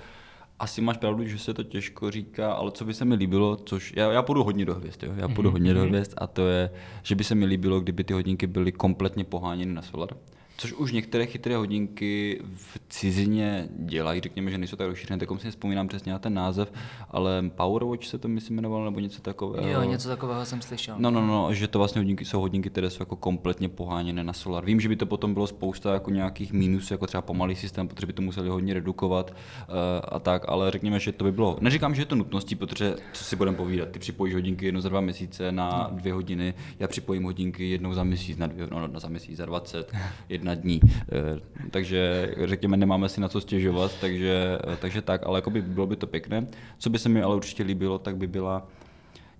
asi 0.59 0.81
máš 0.81 0.97
pravdu, 0.97 1.27
že 1.27 1.39
se 1.39 1.53
to 1.53 1.63
těžko 1.63 2.11
říká, 2.11 2.51
ale 2.51 2.71
co 2.71 2.85
by 2.85 2.93
se 2.93 3.05
mi 3.05 3.15
líbilo, 3.15 3.55
což 3.55 3.93
já, 3.95 4.11
já 4.11 4.21
půjdu 4.21 4.43
hodně 4.43 4.65
do 4.65 4.75
hvězd, 4.75 5.03
jo? 5.03 5.13
já 5.15 5.27
půjdu 5.27 5.49
mm-hmm. 5.49 5.53
hodně 5.53 5.73
do 5.73 5.81
hvězd 5.81 6.13
a 6.17 6.27
to 6.27 6.47
je, 6.47 6.69
že 7.03 7.15
by 7.15 7.23
se 7.23 7.35
mi 7.35 7.45
líbilo, 7.45 7.79
kdyby 7.79 8.03
ty 8.03 8.13
hodinky 8.13 8.47
byly 8.47 8.71
kompletně 8.71 9.23
poháněny 9.23 9.73
na 9.73 9.81
solar 9.81 10.09
což 10.59 10.73
už 10.73 10.91
některé 10.91 11.25
chytré 11.25 11.55
hodinky 11.55 12.41
v 12.55 12.79
cizině 12.89 13.67
dělají, 13.71 14.21
řekněme, 14.21 14.51
že 14.51 14.57
nejsou 14.57 14.75
tak 14.75 14.87
rozšířené, 14.87 15.19
tak 15.19 15.41
si 15.41 15.49
vzpomínám 15.49 15.87
přesně 15.87 16.11
na 16.11 16.19
ten 16.19 16.33
název, 16.33 16.71
ale 17.09 17.43
Powerwatch 17.55 18.05
se 18.05 18.17
to 18.17 18.27
myslím 18.27 18.55
jmenovalo, 18.55 18.85
nebo 18.85 18.99
něco 18.99 19.21
takového. 19.21 19.69
Jo, 19.69 19.83
něco 19.83 20.09
takového 20.09 20.45
jsem 20.45 20.61
slyšel. 20.61 20.95
No, 20.97 21.11
no, 21.11 21.27
no, 21.27 21.53
že 21.53 21.67
to 21.67 21.79
vlastně 21.79 21.99
hodinky 21.99 22.25
jsou 22.25 22.39
hodinky, 22.39 22.69
které 22.69 22.89
jsou 22.89 23.01
jako 23.01 23.15
kompletně 23.15 23.69
poháněné 23.69 24.23
na 24.23 24.33
solar. 24.33 24.65
Vím, 24.65 24.79
že 24.79 24.89
by 24.89 24.95
to 24.95 25.05
potom 25.05 25.33
bylo 25.33 25.47
spousta 25.47 25.93
jako 25.93 26.11
nějakých 26.11 26.53
mínusů, 26.53 26.93
jako 26.93 27.07
třeba 27.07 27.21
pomalý 27.21 27.55
systém, 27.55 27.87
protože 27.87 28.07
by 28.07 28.13
to 28.13 28.21
museli 28.21 28.49
hodně 28.49 28.73
redukovat 28.73 29.31
uh, 29.31 29.75
a 30.03 30.19
tak, 30.19 30.45
ale 30.47 30.71
řekněme, 30.71 30.99
že 30.99 31.11
to 31.11 31.23
by 31.23 31.31
bylo. 31.31 31.57
Neříkám, 31.61 31.95
že 31.95 32.01
je 32.01 32.05
to 32.05 32.15
nutností, 32.15 32.55
protože 32.55 32.95
co 33.13 33.23
si 33.23 33.35
budeme 33.35 33.57
povídat, 33.57 33.89
ty 33.89 33.99
připojíš 33.99 34.33
hodinky 34.33 34.65
jednou 34.65 34.81
za 34.81 34.89
dva 34.89 35.01
měsíce 35.01 35.51
na 35.51 35.87
no. 35.91 35.97
dvě 35.97 36.13
hodiny, 36.13 36.53
já 36.79 36.87
připojím 36.87 37.23
hodinky 37.23 37.69
jednou 37.69 37.93
za 37.93 38.03
měsíc 38.03 38.37
na 38.37 38.47
dvě, 38.47 38.67
no, 38.71 38.87
no 38.87 38.99
za 38.99 39.07
měsíc 39.07 39.37
za 39.37 39.45
20, 39.45 39.93
jedna 40.29 40.48
na 40.49 40.55
dní. 40.55 40.79
Eh, 40.83 41.39
takže 41.71 42.33
řekněme, 42.43 42.77
nemáme 42.77 43.09
si 43.09 43.21
na 43.21 43.29
co 43.29 43.41
stěžovat, 43.41 43.91
takže, 44.01 44.59
eh, 44.73 44.77
takže 44.81 45.01
tak, 45.01 45.21
ale 45.25 45.41
by 45.49 45.61
bylo 45.61 45.87
by 45.87 45.95
to 45.95 46.07
pěkné. 46.07 46.47
Co 46.77 46.89
by 46.89 46.99
se 46.99 47.09
mi 47.09 47.21
ale 47.21 47.35
určitě 47.35 47.63
líbilo, 47.63 47.99
tak 47.99 48.17
by 48.17 48.27
byla 48.27 48.67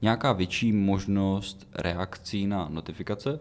nějaká 0.01 0.33
větší 0.33 0.71
možnost 0.71 1.67
reakcí 1.75 2.47
na 2.47 2.67
notifikace, 2.69 3.39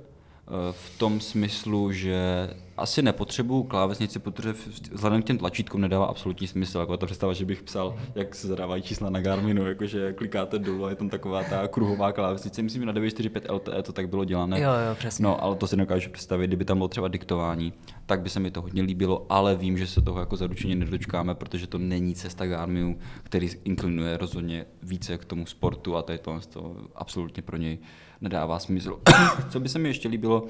Eh, 0.49 0.73
v 0.73 0.99
tom 0.99 1.21
smyslu, 1.21 1.93
že 1.93 2.51
asi 2.79 3.03
nepotřebuju 3.03 3.63
klávesnici, 3.63 4.19
protože 4.19 4.55
vzhledem 4.93 5.23
k 5.23 5.25
těm 5.25 5.39
tlačítkům 5.39 5.81
nedává 5.81 6.07
absolutní 6.07 6.47
smysl. 6.47 6.79
Jako 6.79 6.97
ta 6.97 7.07
představa, 7.07 7.33
že 7.33 7.45
bych 7.45 7.63
psal, 7.63 7.99
jak 8.15 8.35
se 8.35 8.47
zadávají 8.47 8.83
čísla 8.83 9.11
na 9.11 9.21
Garminu, 9.21 9.67
jakože 9.67 10.13
klikáte 10.13 10.59
dolů 10.59 10.85
a 10.85 10.91
je 10.91 10.97
tam 10.97 11.09
taková 11.09 11.45
ta 11.45 11.69
kruhová 11.69 12.13
klávesnice. 12.13 12.63
Myslím, 12.63 12.83
že 12.83 12.87
na 12.87 12.93
945 12.93 13.51
LTE 13.51 13.83
to 13.83 13.93
tak 13.93 14.09
bylo 14.09 14.25
dělané. 14.25 14.61
Jo, 14.61 14.71
jo, 14.71 14.95
přesně. 14.95 15.23
No, 15.23 15.45
ale 15.45 15.57
to 15.57 15.67
si 15.67 15.77
nedokážu 15.77 16.11
představit, 16.11 16.47
kdyby 16.47 16.65
tam 16.65 16.79
bylo 16.79 16.89
třeba 16.89 17.09
diktování, 17.09 17.73
tak 18.07 18.21
by 18.21 18.31
se 18.31 18.41
mi 18.41 18.51
to 18.51 18.63
hodně 18.63 18.83
líbilo, 18.83 19.27
ale 19.29 19.57
vím, 19.57 19.79
že 19.79 19.87
se 19.87 20.01
toho 20.01 20.21
jako 20.21 20.37
zaručeně 20.37 20.75
nedočkáme, 20.75 21.35
protože 21.35 21.67
to 21.67 21.79
není 21.79 22.15
cesta 22.15 22.47
Garminu, 22.47 22.99
který 23.23 23.49
inklinuje 23.65 24.17
rozhodně 24.17 24.67
více 24.83 25.19
k 25.19 25.25
tomu 25.25 25.47
sportu 25.47 25.97
a 25.97 26.03
to 26.03 26.13
je 26.13 26.19
to, 26.19 26.41
to 26.53 26.77
absolutně 26.95 27.43
pro 27.43 27.57
něj 27.57 27.79
nedává 28.21 28.59
smysl. 28.59 29.01
Co 29.51 29.61
by 29.61 29.69
se 29.69 29.79
mi 29.79 29.89
ještě 29.89 30.09
líbilo, 30.09 30.47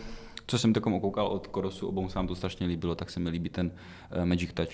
co 0.49 0.59
jsem 0.59 0.73
takom 0.73 0.95
okoukal 0.95 1.27
od 1.27 1.47
Korosu, 1.47 1.89
obou 1.89 2.09
se 2.09 2.19
nám 2.19 2.27
to 2.27 2.35
strašně 2.35 2.67
líbilo, 2.67 2.95
tak 2.95 3.11
se 3.11 3.21
mi 3.21 3.31
líbí 3.31 3.51
ten 3.51 3.71
uh, 4.17 4.25
Magic 4.25 4.51
Touch. 4.55 4.73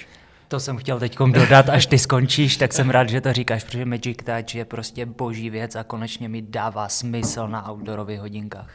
To 0.49 0.61
jsem 0.61 0.77
chtěl 0.77 1.01
teď 1.01 1.19
dodat, 1.19 1.69
až 1.69 1.87
ty 1.87 1.99
skončíš, 1.99 2.57
tak 2.57 2.73
jsem 2.73 2.91
rád, 2.91 3.09
že 3.09 3.21
to 3.21 3.33
říkáš, 3.33 3.65
protože 3.65 3.85
Magic 3.85 4.19
Touch 4.25 4.55
je 4.55 4.65
prostě 4.65 5.07
boží 5.07 5.51
věc 5.51 5.77
a 5.77 5.85
konečně 5.85 6.29
mi 6.29 6.43
dává 6.43 6.89
smysl 6.89 7.49
na 7.49 7.71
outdoorových 7.71 8.21
hodinkách 8.21 8.71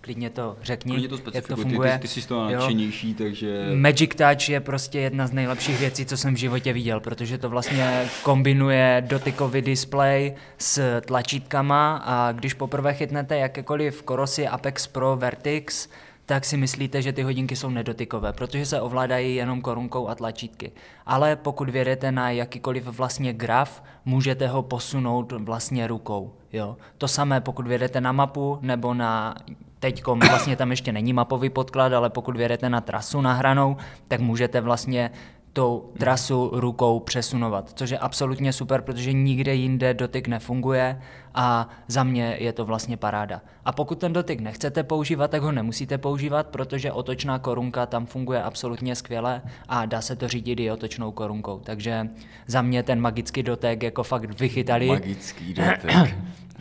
klidně 0.00 0.30
to 0.30 0.56
řekni, 0.62 0.92
klidně 0.92 1.08
to 1.08 1.30
jak 1.34 1.46
to 1.46 1.56
funguje. 1.56 1.92
Ty, 1.92 1.98
ty, 1.98 2.02
ty 2.02 2.20
jsi 2.20 2.28
to 2.28 2.50
nadšenější, 2.50 3.14
takže... 3.14 3.66
Magic 3.74 4.10
Touch 4.14 4.48
je 4.48 4.60
prostě 4.60 5.00
jedna 5.00 5.26
z 5.26 5.32
nejlepších 5.32 5.80
věcí, 5.80 6.06
co 6.06 6.16
jsem 6.16 6.34
v 6.34 6.38
životě 6.38 6.72
viděl, 6.72 7.00
protože 7.00 7.38
to 7.38 7.48
vlastně 7.48 8.08
kombinuje 8.22 9.04
dotykový 9.06 9.62
display 9.62 10.34
s 10.58 11.00
tlačítkama 11.00 12.02
a 12.04 12.32
když 12.32 12.54
poprvé 12.54 12.94
chytnete 12.94 13.38
jakékoliv 13.38 14.02
Korosy 14.02 14.48
Apex 14.48 14.86
Pro 14.86 15.16
Vertix, 15.16 15.88
tak 16.30 16.44
si 16.44 16.56
myslíte, 16.56 17.02
že 17.02 17.12
ty 17.12 17.22
hodinky 17.22 17.56
jsou 17.56 17.70
nedotykové, 17.70 18.32
protože 18.32 18.66
se 18.66 18.80
ovládají 18.80 19.34
jenom 19.34 19.60
korunkou 19.60 20.08
a 20.08 20.14
tlačítky. 20.14 20.72
Ale 21.06 21.36
pokud 21.36 21.70
vědete 21.70 22.12
na 22.12 22.30
jakýkoliv 22.30 22.86
vlastně 22.86 23.32
graf, 23.32 23.82
můžete 24.04 24.48
ho 24.48 24.62
posunout 24.62 25.32
vlastně 25.32 25.86
rukou. 25.86 26.32
Jo. 26.52 26.76
To 26.98 27.08
samé, 27.08 27.40
pokud 27.40 27.66
vědete 27.66 28.00
na 28.00 28.12
mapu 28.12 28.58
nebo 28.62 28.94
na 28.94 29.34
teď 29.78 30.02
vlastně 30.06 30.56
tam 30.56 30.70
ještě 30.70 30.92
není 30.92 31.12
mapový 31.12 31.50
podklad, 31.50 31.92
ale 31.92 32.10
pokud 32.10 32.36
vědete 32.36 32.70
na 32.70 32.80
trasu 32.80 33.20
nahranou, 33.20 33.76
tak 34.08 34.20
můžete 34.20 34.60
vlastně 34.60 35.10
tou 35.52 35.92
trasu 35.98 36.50
rukou 36.52 37.00
přesunovat, 37.00 37.70
což 37.74 37.90
je 37.90 37.98
absolutně 37.98 38.52
super, 38.52 38.80
protože 38.82 39.12
nikde 39.12 39.54
jinde 39.54 39.94
dotyk 39.94 40.28
nefunguje 40.28 41.02
a 41.34 41.68
za 41.88 42.04
mě 42.04 42.36
je 42.38 42.52
to 42.52 42.64
vlastně 42.64 42.96
paráda. 42.96 43.40
A 43.64 43.72
pokud 43.72 43.98
ten 43.98 44.12
dotyk 44.12 44.40
nechcete 44.40 44.82
používat, 44.82 45.30
tak 45.30 45.42
ho 45.42 45.52
nemusíte 45.52 45.98
používat, 45.98 46.46
protože 46.46 46.92
otočná 46.92 47.38
korunka 47.38 47.86
tam 47.86 48.06
funguje 48.06 48.42
absolutně 48.42 48.96
skvěle 48.96 49.42
a 49.68 49.86
dá 49.86 50.00
se 50.00 50.16
to 50.16 50.28
řídit 50.28 50.60
i 50.60 50.70
otočnou 50.70 51.12
korunkou. 51.12 51.60
Takže 51.64 52.08
za 52.46 52.62
mě 52.62 52.82
ten 52.82 53.00
magický 53.00 53.42
dotek 53.42 53.82
jako 53.82 54.02
fakt 54.02 54.40
vychytali. 54.40 54.86
Magický 54.86 55.54
dotek. 55.54 56.14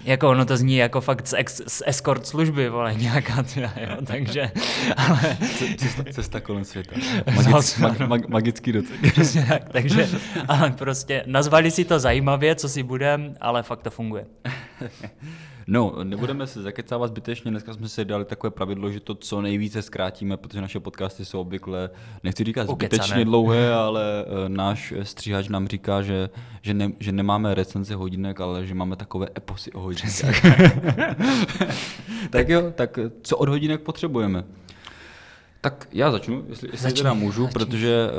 Jako 0.03 0.29
ono 0.29 0.45
to 0.45 0.57
zní 0.57 0.75
jako 0.75 1.01
fakt 1.01 1.27
z, 1.27 1.33
ex, 1.38 1.61
z 1.67 1.83
escort 1.85 2.27
služby, 2.27 2.69
vole, 2.69 2.95
nějaká 2.95 3.43
teda, 3.43 3.73
jo, 3.81 3.97
takže, 4.05 4.51
ale... 4.97 5.38
Cesta, 5.77 6.03
cesta 6.11 6.39
kolem 6.39 6.65
světa. 6.65 6.95
Magic, 7.35 7.77
mag, 7.77 7.99
mag, 7.99 8.27
magický 8.27 8.71
dotek. 8.71 9.11
Přesně 9.11 9.45
tak, 9.49 9.69
takže, 9.69 10.09
ale 10.47 10.71
prostě 10.71 11.23
nazvali 11.25 11.71
si 11.71 11.85
to 11.85 11.99
zajímavě, 11.99 12.55
co 12.55 12.69
si 12.69 12.83
budem, 12.83 13.35
ale 13.41 13.63
fakt 13.63 13.83
to 13.83 13.89
funguje. 13.89 14.25
No, 15.71 15.95
nebudeme 16.03 16.47
se 16.47 16.61
zakecávat 16.61 17.07
zbytečně, 17.07 17.51
dneska 17.51 17.73
jsme 17.73 17.89
si 17.89 18.05
dali 18.05 18.25
takové 18.25 18.51
pravidlo, 18.51 18.91
že 18.91 18.99
to 18.99 19.15
co 19.15 19.41
nejvíce 19.41 19.81
zkrátíme, 19.81 20.37
protože 20.37 20.61
naše 20.61 20.79
podcasty 20.79 21.25
jsou 21.25 21.41
obvykle, 21.41 21.89
nechci 22.23 22.43
říkat 22.43 22.67
zbytečně 22.69 22.97
Ukecané. 23.03 23.25
dlouhé, 23.25 23.73
ale 23.73 24.25
uh, 24.25 24.49
náš 24.49 24.93
stříhač 25.03 25.47
nám 25.47 25.67
říká, 25.67 26.01
že, 26.01 26.29
že, 26.61 26.73
ne, 26.73 26.91
že 26.99 27.11
nemáme 27.11 27.53
recenze 27.53 27.95
hodinek, 27.95 28.41
ale 28.41 28.65
že 28.65 28.75
máme 28.75 28.95
takové 28.95 29.27
eposy 29.37 29.71
o 29.71 29.79
hodinkách. 29.79 30.41
tak 32.29 32.49
jo, 32.49 32.71
tak 32.75 32.99
co 33.21 33.37
od 33.37 33.49
hodinek 33.49 33.81
potřebujeme? 33.81 34.43
Tak 35.61 35.87
já 35.91 36.11
začnu, 36.11 36.43
jestli, 36.49 36.67
jestli 36.67 36.89
začnu, 36.89 36.97
teda 36.97 37.13
můžu, 37.13 37.43
začnu. 37.43 37.59
protože 37.59 38.09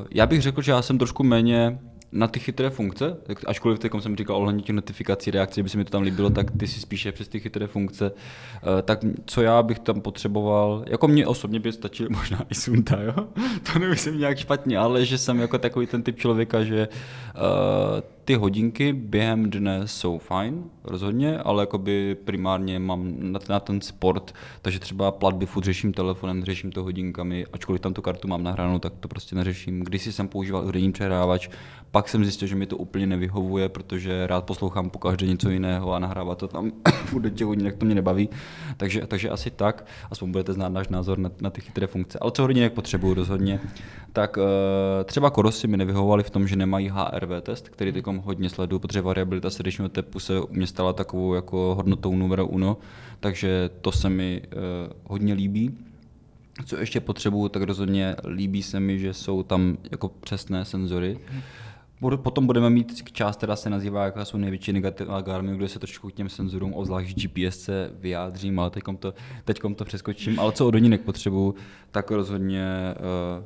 uh, 0.00 0.06
já 0.10 0.26
bych 0.26 0.42
řekl, 0.42 0.62
že 0.62 0.72
já 0.72 0.82
jsem 0.82 0.98
trošku 0.98 1.22
méně 1.22 1.78
na 2.12 2.28
ty 2.28 2.40
chytré 2.40 2.70
funkce, 2.70 3.16
ačkoliv 3.46 3.78
teď 3.78 3.92
jsem 3.98 4.16
říkal 4.16 4.36
ohledně 4.36 4.62
těch 4.62 4.76
notifikací, 4.76 5.30
reakcí, 5.30 5.62
by 5.62 5.68
se 5.68 5.78
mi 5.78 5.84
to 5.84 5.90
tam 5.90 6.02
líbilo, 6.02 6.30
tak 6.30 6.50
ty 6.50 6.66
si 6.66 6.80
spíše 6.80 7.12
přes 7.12 7.28
ty 7.28 7.40
chytré 7.40 7.66
funkce. 7.66 8.12
Eh, 8.56 8.82
tak 8.82 8.98
co 9.26 9.42
já 9.42 9.62
bych 9.62 9.78
tam 9.78 10.00
potřeboval, 10.00 10.84
jako 10.86 11.08
mě 11.08 11.26
osobně 11.26 11.60
by 11.60 11.72
stačilo 11.72 12.08
možná 12.10 12.42
i 12.50 12.54
Sunta, 12.54 13.02
jo? 13.02 13.14
to 13.72 13.78
nemyslím 13.78 14.18
nějak 14.18 14.38
špatně, 14.38 14.78
ale 14.78 15.04
že 15.04 15.18
jsem 15.18 15.40
jako 15.40 15.58
takový 15.58 15.86
ten 15.86 16.02
typ 16.02 16.18
člověka, 16.18 16.64
že 16.64 16.88
uh, 17.34 18.15
ty 18.26 18.34
hodinky 18.34 18.92
během 18.92 19.50
dne 19.50 19.88
jsou 19.88 20.18
fajn, 20.18 20.64
rozhodně, 20.84 21.38
ale 21.38 21.62
jakoby 21.62 22.16
primárně 22.24 22.78
mám 22.78 23.14
na, 23.18 23.40
na 23.48 23.60
ten 23.60 23.80
sport, 23.80 24.34
takže 24.62 24.78
třeba 24.78 25.10
platby 25.10 25.46
furt 25.46 25.64
řeším 25.64 25.92
telefonem, 25.92 26.44
řeším 26.44 26.72
to 26.72 26.82
hodinkami, 26.82 27.46
ačkoliv 27.52 27.80
tam 27.80 27.94
tu 27.94 28.02
kartu 28.02 28.28
mám 28.28 28.42
nahranou, 28.42 28.78
tak 28.78 28.92
to 29.00 29.08
prostě 29.08 29.36
neřeším. 29.36 29.80
Když 29.80 30.06
jsem 30.06 30.28
používal 30.28 30.64
hudební 30.64 30.92
přehrávač, 30.92 31.48
pak 31.90 32.08
jsem 32.08 32.24
zjistil, 32.24 32.48
že 32.48 32.56
mi 32.56 32.66
to 32.66 32.76
úplně 32.76 33.06
nevyhovuje, 33.06 33.68
protože 33.68 34.26
rád 34.26 34.44
poslouchám 34.44 34.90
po 34.90 34.98
každé 34.98 35.26
něco 35.26 35.50
jiného 35.50 35.92
a 35.92 35.98
nahrávat 35.98 36.38
to 36.38 36.48
tam 36.48 36.72
do 37.18 37.30
těch 37.30 37.46
hodinek, 37.46 37.76
to 37.76 37.84
mě 37.84 37.94
nebaví. 37.94 38.28
Takže, 38.76 39.06
takže 39.06 39.30
asi 39.30 39.50
tak, 39.50 39.86
aspoň 40.10 40.30
budete 40.30 40.52
znát 40.52 40.68
náš 40.68 40.88
názor 40.88 41.18
na, 41.18 41.30
na 41.40 41.50
ty 41.50 41.60
chytré 41.60 41.86
funkce. 41.86 42.18
Ale 42.18 42.32
co 42.32 42.42
hodinek 42.42 42.72
potřebuju 42.72 43.14
rozhodně, 43.14 43.60
tak 44.12 44.36
uh, 44.36 44.44
třeba 45.04 45.30
korosy 45.30 45.66
mi 45.66 45.76
nevyhovovaly 45.76 46.22
v 46.22 46.30
tom, 46.30 46.48
že 46.48 46.56
nemají 46.56 46.88
HRV 46.88 47.42
test, 47.42 47.68
který 47.68 47.92
teď 47.92 48.04
hodně 48.24 48.50
sleduju, 48.50 48.78
protože 48.78 49.00
variabilita 49.00 49.50
srdečního 49.50 49.88
tepu 49.88 50.20
se 50.20 50.40
u 50.40 50.54
mě 50.54 50.66
stala 50.66 50.92
takovou 50.92 51.34
jako 51.34 51.74
hodnotou 51.74 52.16
numero 52.16 52.46
uno, 52.46 52.76
takže 53.20 53.70
to 53.80 53.92
se 53.92 54.08
mi 54.08 54.42
uh, 54.46 54.92
hodně 55.04 55.34
líbí. 55.34 55.78
Co 56.64 56.76
ještě 56.76 57.00
potřebuju, 57.00 57.48
tak 57.48 57.62
rozhodně 57.62 58.16
líbí 58.28 58.62
se 58.62 58.80
mi, 58.80 58.98
že 58.98 59.14
jsou 59.14 59.42
tam 59.42 59.78
jako 59.90 60.08
přesné 60.08 60.64
senzory. 60.64 61.18
Potom 62.16 62.46
budeme 62.46 62.70
mít 62.70 63.10
část, 63.12 63.36
která 63.36 63.56
se 63.56 63.70
nazývá, 63.70 64.04
jaká 64.04 64.24
jsou 64.24 64.38
největší 64.38 64.72
negativa 64.72 65.20
Garmin, 65.20 65.56
kde 65.56 65.68
se 65.68 65.78
trošku 65.78 66.08
k 66.08 66.12
těm 66.12 66.28
senzorům, 66.28 66.72
obzvlášť 66.72 67.16
GPS 67.16 67.60
se 67.60 67.90
vyjádřím, 68.00 68.60
ale 68.60 68.70
teďkom 68.70 68.96
to, 68.96 69.14
teďkom 69.44 69.74
to 69.74 69.84
přeskočím. 69.84 70.40
Ale 70.40 70.52
co 70.52 70.66
od 70.66 70.74
hodinek 70.74 71.00
potřebuju, 71.00 71.54
tak 71.90 72.10
rozhodně, 72.10 72.66
uh, 73.38 73.44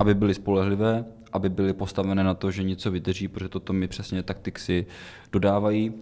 aby 0.00 0.14
byly 0.14 0.34
spolehlivé, 0.34 1.04
aby 1.32 1.48
byly 1.48 1.72
postavené 1.72 2.24
na 2.24 2.34
to, 2.34 2.50
že 2.50 2.62
něco 2.62 2.90
vydrží, 2.90 3.28
protože 3.28 3.48
toto 3.48 3.72
mi 3.72 3.88
přesně 3.88 4.22
taktiky 4.22 4.86
dodávají, 5.32 5.92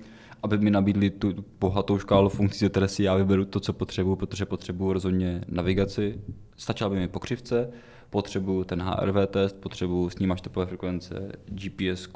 aby 0.42 0.58
mi 0.58 0.70
nabídli 0.70 1.10
tu 1.10 1.44
bohatou 1.60 1.98
škálu 1.98 2.28
funkcí, 2.28 2.58
ze 2.58 2.68
které 2.68 2.88
si 2.88 3.02
já 3.02 3.14
vyberu 3.14 3.44
to, 3.44 3.60
co 3.60 3.72
potřebuju, 3.72 4.16
protože 4.16 4.46
potřebuju 4.46 4.92
rozhodně 4.92 5.44
navigaci, 5.48 6.20
stačila 6.56 6.90
by 6.90 6.96
mi 6.96 7.08
pokřivce, 7.08 7.70
potřebuju 8.10 8.64
ten 8.64 8.82
HRV 8.82 9.30
test, 9.30 9.56
potřebuju 9.60 10.10
snímač 10.10 10.40
topové 10.40 10.66
frekvence, 10.66 11.32
GPS 11.46 12.08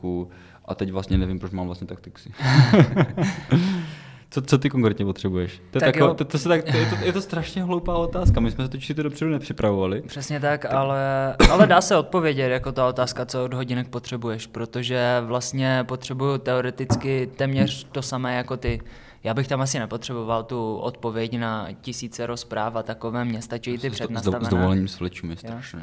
a 0.64 0.75
teď 0.75 0.90
vlastně 0.90 1.19
nevím, 1.19 1.38
proč 1.38 1.52
mám 1.52 1.67
vlastně 1.67 1.87
taktixy. 1.87 2.33
Co, 4.32 4.42
co 4.42 4.58
ty 4.58 4.70
konkrétně 4.70 5.04
potřebuješ? 5.04 5.62
To 5.70 5.78
je, 5.78 5.80
tak 5.80 5.94
tako, 5.94 6.14
to, 6.14 6.25
to, 6.25 6.38
se 6.38 6.49
tak, 6.49 6.62
to, 6.62 6.76
je, 6.76 6.87
to, 6.87 6.96
je 7.02 7.12
to 7.12 7.20
strašně 7.20 7.62
hloupá 7.62 7.96
otázka, 7.96 8.40
my 8.40 8.50
jsme 8.50 8.64
se 8.64 8.70
to 8.70 8.94
to 8.94 9.02
dopředu 9.02 9.30
nepřipravovali. 9.30 10.02
Přesně 10.02 10.40
tak, 10.40 10.62
tak, 10.62 10.72
Ale, 10.72 11.37
ale 11.50 11.66
dá 11.66 11.80
se 11.80 11.96
odpovědět 11.96 12.49
jako 12.49 12.72
ta 12.72 12.88
otázka, 12.88 13.26
co 13.26 13.44
od 13.44 13.54
hodinek 13.54 13.88
potřebuješ, 13.88 14.46
protože 14.46 15.22
vlastně 15.25 15.84
potřebuju 15.88 16.38
teoreticky 16.38 17.30
téměř 17.37 17.87
to 17.92 18.02
samé 18.02 18.37
jako 18.37 18.56
ty. 18.56 18.80
Já 19.25 19.34
bych 19.34 19.49
tam 19.49 19.60
asi 19.60 19.78
nepotřeboval 19.78 20.44
tu 20.44 20.76
odpověď 20.76 21.38
na 21.38 21.68
tisíce 21.80 22.26
rozpráv 22.26 22.76
a 22.76 22.82
takové, 22.82 23.25
mně 23.25 23.42
stačí 23.42 23.78
ty 23.78 23.90
přednastavené. 23.90 24.46
S 24.46 24.49
dovolením 24.49 24.88
s 24.88 25.00
je 25.00 25.37
strašné. 25.37 25.82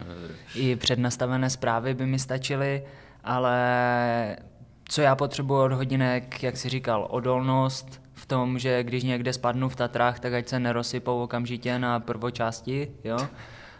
I 0.55 0.75
přednastavené 0.75 1.49
zprávy 1.49 1.93
by 1.93 2.05
mi 2.05 2.19
stačily, 2.19 2.83
ale 3.23 4.37
co 4.89 5.01
já 5.01 5.15
potřebuji 5.15 5.57
od 5.57 5.71
hodinek, 5.71 6.43
jak 6.43 6.57
si 6.57 6.69
říkal, 6.69 7.07
odolnost, 7.09 8.06
v 8.17 8.25
tom, 8.25 8.59
že 8.59 8.83
když 8.83 9.03
někde 9.03 9.33
spadnu 9.33 9.69
v 9.69 9.75
Tatrách, 9.75 10.19
tak 10.19 10.33
ať 10.33 10.47
se 10.47 10.59
nerosypou 10.59 11.23
okamžitě 11.23 11.79
na 11.79 11.99
prvočásti, 11.99 12.91
jo. 13.03 13.17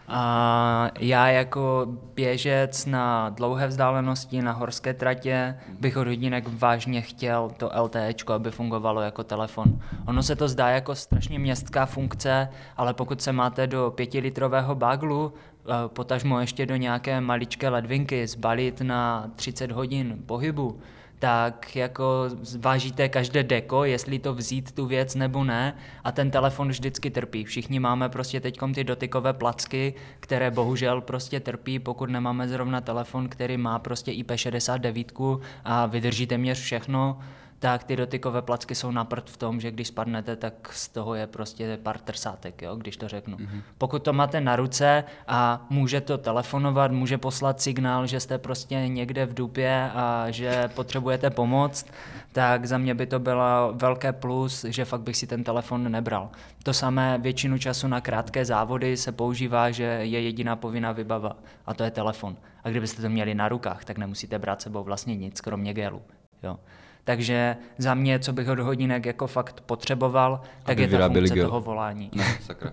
A 0.10 0.92
já 1.00 1.28
jako 1.28 1.88
běžec 2.16 2.86
na 2.86 3.30
dlouhé 3.30 3.68
vzdálenosti, 3.68 4.42
na 4.42 4.52
horské 4.52 4.94
tratě, 4.94 5.58
bych 5.80 5.98
od 5.98 6.08
hodinek 6.08 6.46
vážně 6.48 7.02
chtěl 7.02 7.52
to 7.58 7.72
LTE, 7.82 8.14
aby 8.34 8.52
fungovalo 8.52 9.02
jako 9.02 9.24
telefon. 9.24 9.80
Ono 10.08 10.24
se 10.24 10.36
to 10.36 10.48
zdá 10.48 10.70
jako 10.70 10.96
strašně 10.96 11.40
městská 11.40 11.86
funkce, 11.86 12.50
ale 12.78 12.94
pokud 12.94 13.22
se 13.22 13.32
máte 13.32 13.68
do 13.68 13.94
pětilitrového 13.96 14.76
baglu, 14.76 15.34
eh, 15.34 15.72
potažmo 15.88 16.40
ještě 16.40 16.66
do 16.66 16.76
nějaké 16.76 17.22
maličké 17.22 17.70
ledvinky 17.70 18.28
zbalit 18.28 18.82
na 18.82 19.32
30 19.36 19.72
hodin 19.72 20.24
pohybu, 20.26 20.80
tak 21.20 21.76
jako 21.76 22.24
zvážíte 22.42 23.10
každé 23.10 23.44
deko, 23.44 23.84
jestli 23.84 24.20
to 24.20 24.34
vzít 24.34 24.72
tu 24.72 24.86
věc 24.86 25.16
nebo 25.16 25.44
ne 25.44 25.76
a 26.04 26.12
ten 26.12 26.32
telefon 26.32 26.70
vždycky 26.70 27.10
trpí. 27.10 27.44
Všichni 27.44 27.80
máme 27.80 28.10
prostě 28.10 28.40
teď 28.40 28.60
ty 28.74 28.84
dotykové 28.84 29.34
placky, 29.34 29.94
které 30.20 30.52
bohužel 30.52 31.02
prostě 31.02 31.40
trpí, 31.40 31.80
pokud 31.80 32.10
nemáme 32.10 32.48
zrovna 32.48 32.82
telefon, 32.82 33.30
který 33.30 33.58
má 33.58 33.80
prostě 33.80 34.12
IP69 34.12 35.40
a 35.64 35.86
vydrží 35.86 36.28
téměř 36.28 36.60
všechno, 36.60 37.20
tak 37.60 37.84
ty 37.84 37.96
dotykové 37.96 38.42
placky 38.42 38.76
jsou 38.76 38.92
na 38.92 39.06
prd 39.06 39.30
v 39.30 39.38
tom, 39.38 39.60
že 39.62 39.72
když 39.72 39.88
spadnete, 39.88 40.36
tak 40.36 40.70
z 40.74 40.88
toho 40.88 41.16
je 41.16 41.28
prostě 41.28 41.80
pár 41.84 42.00
trsátek, 42.00 42.62
jo, 42.62 42.76
když 42.76 42.98
to 42.98 43.08
řeknu. 43.08 43.38
Mm-hmm. 43.38 43.62
Pokud 43.78 44.04
to 44.04 44.14
máte 44.14 44.42
na 44.42 44.56
ruce 44.56 45.04
a 45.28 45.66
může 45.70 46.02
to 46.02 46.18
telefonovat, 46.18 46.92
může 46.92 47.18
poslat 47.18 47.62
signál, 47.62 48.08
že 48.08 48.20
jste 48.20 48.38
prostě 48.38 48.88
někde 48.88 49.26
v 49.26 49.34
dupě 49.34 49.92
a 49.94 50.26
že 50.30 50.70
potřebujete 50.76 51.30
pomoc, 51.30 51.86
tak 52.32 52.66
za 52.66 52.78
mě 52.78 52.96
by 52.96 53.06
to 53.06 53.20
bylo 53.20 53.74
velké 53.74 54.14
plus, 54.14 54.64
že 54.64 54.86
fakt 54.86 55.02
bych 55.02 55.18
si 55.18 55.28
ten 55.28 55.44
telefon 55.44 55.92
nebral. 55.92 56.30
To 56.64 56.74
samé 56.74 57.18
většinu 57.18 57.58
času 57.58 57.88
na 57.88 58.02
krátké 58.02 58.46
závody 58.46 58.98
se 58.98 59.12
používá, 59.12 59.72
že 59.72 59.84
je 59.84 60.22
jediná 60.22 60.56
povinná 60.56 60.92
vybava 60.92 61.36
a 61.66 61.74
to 61.74 61.84
je 61.84 61.92
telefon. 61.92 62.36
A 62.64 62.70
kdybyste 62.70 63.02
to 63.02 63.10
měli 63.10 63.36
na 63.36 63.50
rukách, 63.50 63.86
tak 63.86 63.98
nemusíte 63.98 64.40
brát 64.40 64.62
sebou 64.62 64.84
vlastně 64.84 65.16
nic, 65.16 65.42
kromě 65.42 65.74
gelu. 65.74 66.02
Jo. 66.44 66.60
Takže 67.08 67.58
za 67.78 67.94
mě, 67.94 68.20
co 68.20 68.34
bych 68.34 68.50
od 68.50 68.60
hodinek 68.60 69.06
jako 69.06 69.28
fakt 69.28 69.62
potřeboval, 69.62 70.42
tak 70.64 70.78
Aby 70.78 70.82
je 70.82 70.88
ta 71.00 71.10
funkce 71.10 71.36
gel. 71.36 71.46
toho 71.46 71.62
volání. 71.62 72.10
No, 72.16 72.24
sakra. 72.42 72.72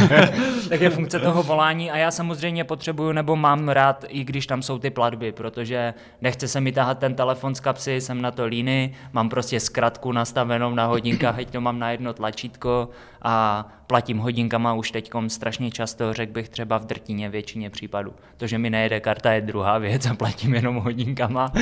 tak 0.68 0.80
je 0.80 0.90
funkce 0.90 1.20
toho 1.20 1.42
volání 1.42 1.90
a 1.90 1.96
já 1.96 2.10
samozřejmě 2.10 2.64
potřebuju 2.64 3.12
nebo 3.12 3.36
mám 3.36 3.68
rád, 3.68 4.04
i 4.08 4.24
když 4.24 4.46
tam 4.46 4.62
jsou 4.62 4.78
ty 4.78 4.90
platby, 4.90 5.32
protože 5.32 5.94
nechce 6.20 6.48
se 6.48 6.60
mi 6.60 6.72
tahat 6.72 6.98
ten 6.98 7.14
telefon 7.14 7.54
z 7.54 7.60
kapsy, 7.60 8.00
jsem 8.00 8.22
na 8.22 8.30
to 8.30 8.46
líny, 8.46 8.94
mám 9.12 9.28
prostě 9.28 9.60
zkratku 9.60 10.12
nastavenou 10.12 10.74
na 10.74 10.86
hodinkách, 10.86 11.38
ať 11.38 11.50
to 11.50 11.60
mám 11.60 11.78
na 11.78 11.90
jedno 11.90 12.12
tlačítko 12.12 12.88
a 13.22 13.66
platím 13.86 14.18
hodinkama 14.18 14.74
už 14.74 14.90
teď 14.90 15.10
strašně 15.28 15.70
často, 15.70 16.12
řekl 16.12 16.32
bych 16.32 16.48
třeba 16.48 16.78
v 16.78 16.86
drtině 16.86 17.28
většině 17.28 17.70
případů. 17.70 18.12
To, 18.36 18.46
že 18.46 18.58
mi 18.58 18.70
nejede 18.70 19.00
karta 19.00 19.32
je 19.32 19.40
druhá 19.40 19.78
věc 19.78 20.06
a 20.06 20.14
platím 20.14 20.54
jenom 20.54 20.76
hodinkama, 20.76 21.52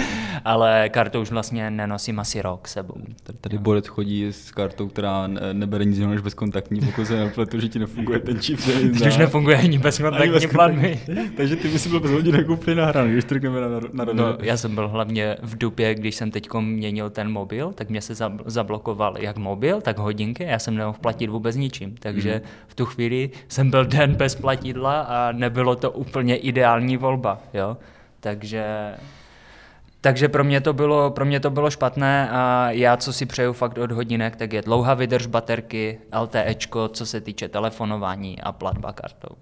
ale 0.44 0.88
kartu 0.88 1.20
už 1.20 1.30
vlastně 1.30 1.70
nenosím 1.70 2.01
nosím 2.02 2.20
asi 2.20 2.42
rok 2.42 2.68
sebou. 2.68 2.94
Tady, 3.40 3.58
Borec 3.58 3.86
chodí 3.86 4.26
s 4.26 4.50
kartou, 4.50 4.88
která 4.88 5.26
nebere 5.52 5.84
nic 5.84 5.96
jiného 5.96 6.12
než 6.12 6.22
bezkontaktní, 6.22 6.80
pokud 6.80 7.06
se 7.06 7.18
nepletu, 7.18 7.60
že 7.60 7.68
ti 7.68 7.78
nefunguje 7.78 8.18
ten 8.18 8.40
čip. 8.40 8.60
Teď 8.64 9.06
už 9.06 9.16
nefunguje 9.16 9.56
ani 9.56 9.78
bezkontaktní 9.78 10.48
platby. 10.48 11.00
Takže 11.36 11.56
ty 11.56 11.68
bys 11.68 11.86
byl 11.86 12.00
bez 12.00 12.10
hodinek 12.10 12.48
úplně 12.48 12.76
nahraný, 12.76 13.12
když 13.12 13.24
trkneme 13.24 13.60
na, 13.60 13.68
na, 13.92 14.04
na 14.04 14.12
no, 14.12 14.36
já 14.40 14.56
jsem 14.56 14.74
byl 14.74 14.88
hlavně 14.88 15.36
v 15.42 15.58
dupě, 15.58 15.94
když 15.94 16.14
jsem 16.14 16.30
teď 16.30 16.48
měnil 16.60 17.10
ten 17.10 17.30
mobil, 17.30 17.72
tak 17.72 17.90
mě 17.90 18.00
se 18.00 18.14
zablokoval 18.46 19.18
jak 19.18 19.36
mobil, 19.36 19.80
tak 19.80 19.98
hodinky, 19.98 20.44
já 20.44 20.58
jsem 20.58 20.74
nemohl 20.74 20.98
platit 21.00 21.26
vůbec 21.26 21.56
ničím. 21.56 21.94
Takže 21.98 22.32
hmm. 22.32 22.42
v 22.66 22.74
tu 22.74 22.84
chvíli 22.84 23.30
jsem 23.48 23.70
byl 23.70 23.84
den 23.84 24.14
bez 24.14 24.34
platidla 24.34 25.00
a 25.00 25.32
nebylo 25.32 25.76
to 25.76 25.90
úplně 25.90 26.36
ideální 26.36 26.96
volba. 26.96 27.40
Jo? 27.54 27.76
Takže 28.20 28.64
takže 30.02 30.28
pro 30.28 30.44
mě, 30.44 30.60
to 30.60 30.72
bylo, 30.72 31.10
pro 31.10 31.24
mě 31.24 31.40
to 31.40 31.50
bylo 31.50 31.70
špatné 31.70 32.30
a 32.30 32.70
já, 32.70 32.96
co 32.96 33.12
si 33.12 33.26
přeju 33.26 33.52
fakt 33.52 33.78
od 33.78 33.92
hodinek, 33.92 34.36
tak 34.36 34.52
je 34.52 34.62
dlouhá 34.62 34.94
vydrž 34.94 35.26
baterky, 35.26 35.98
LTEčko, 36.20 36.88
co 36.88 37.06
se 37.06 37.20
týče 37.20 37.48
telefonování 37.48 38.40
a 38.40 38.52
platba 38.52 38.92
kartou. 38.92 39.36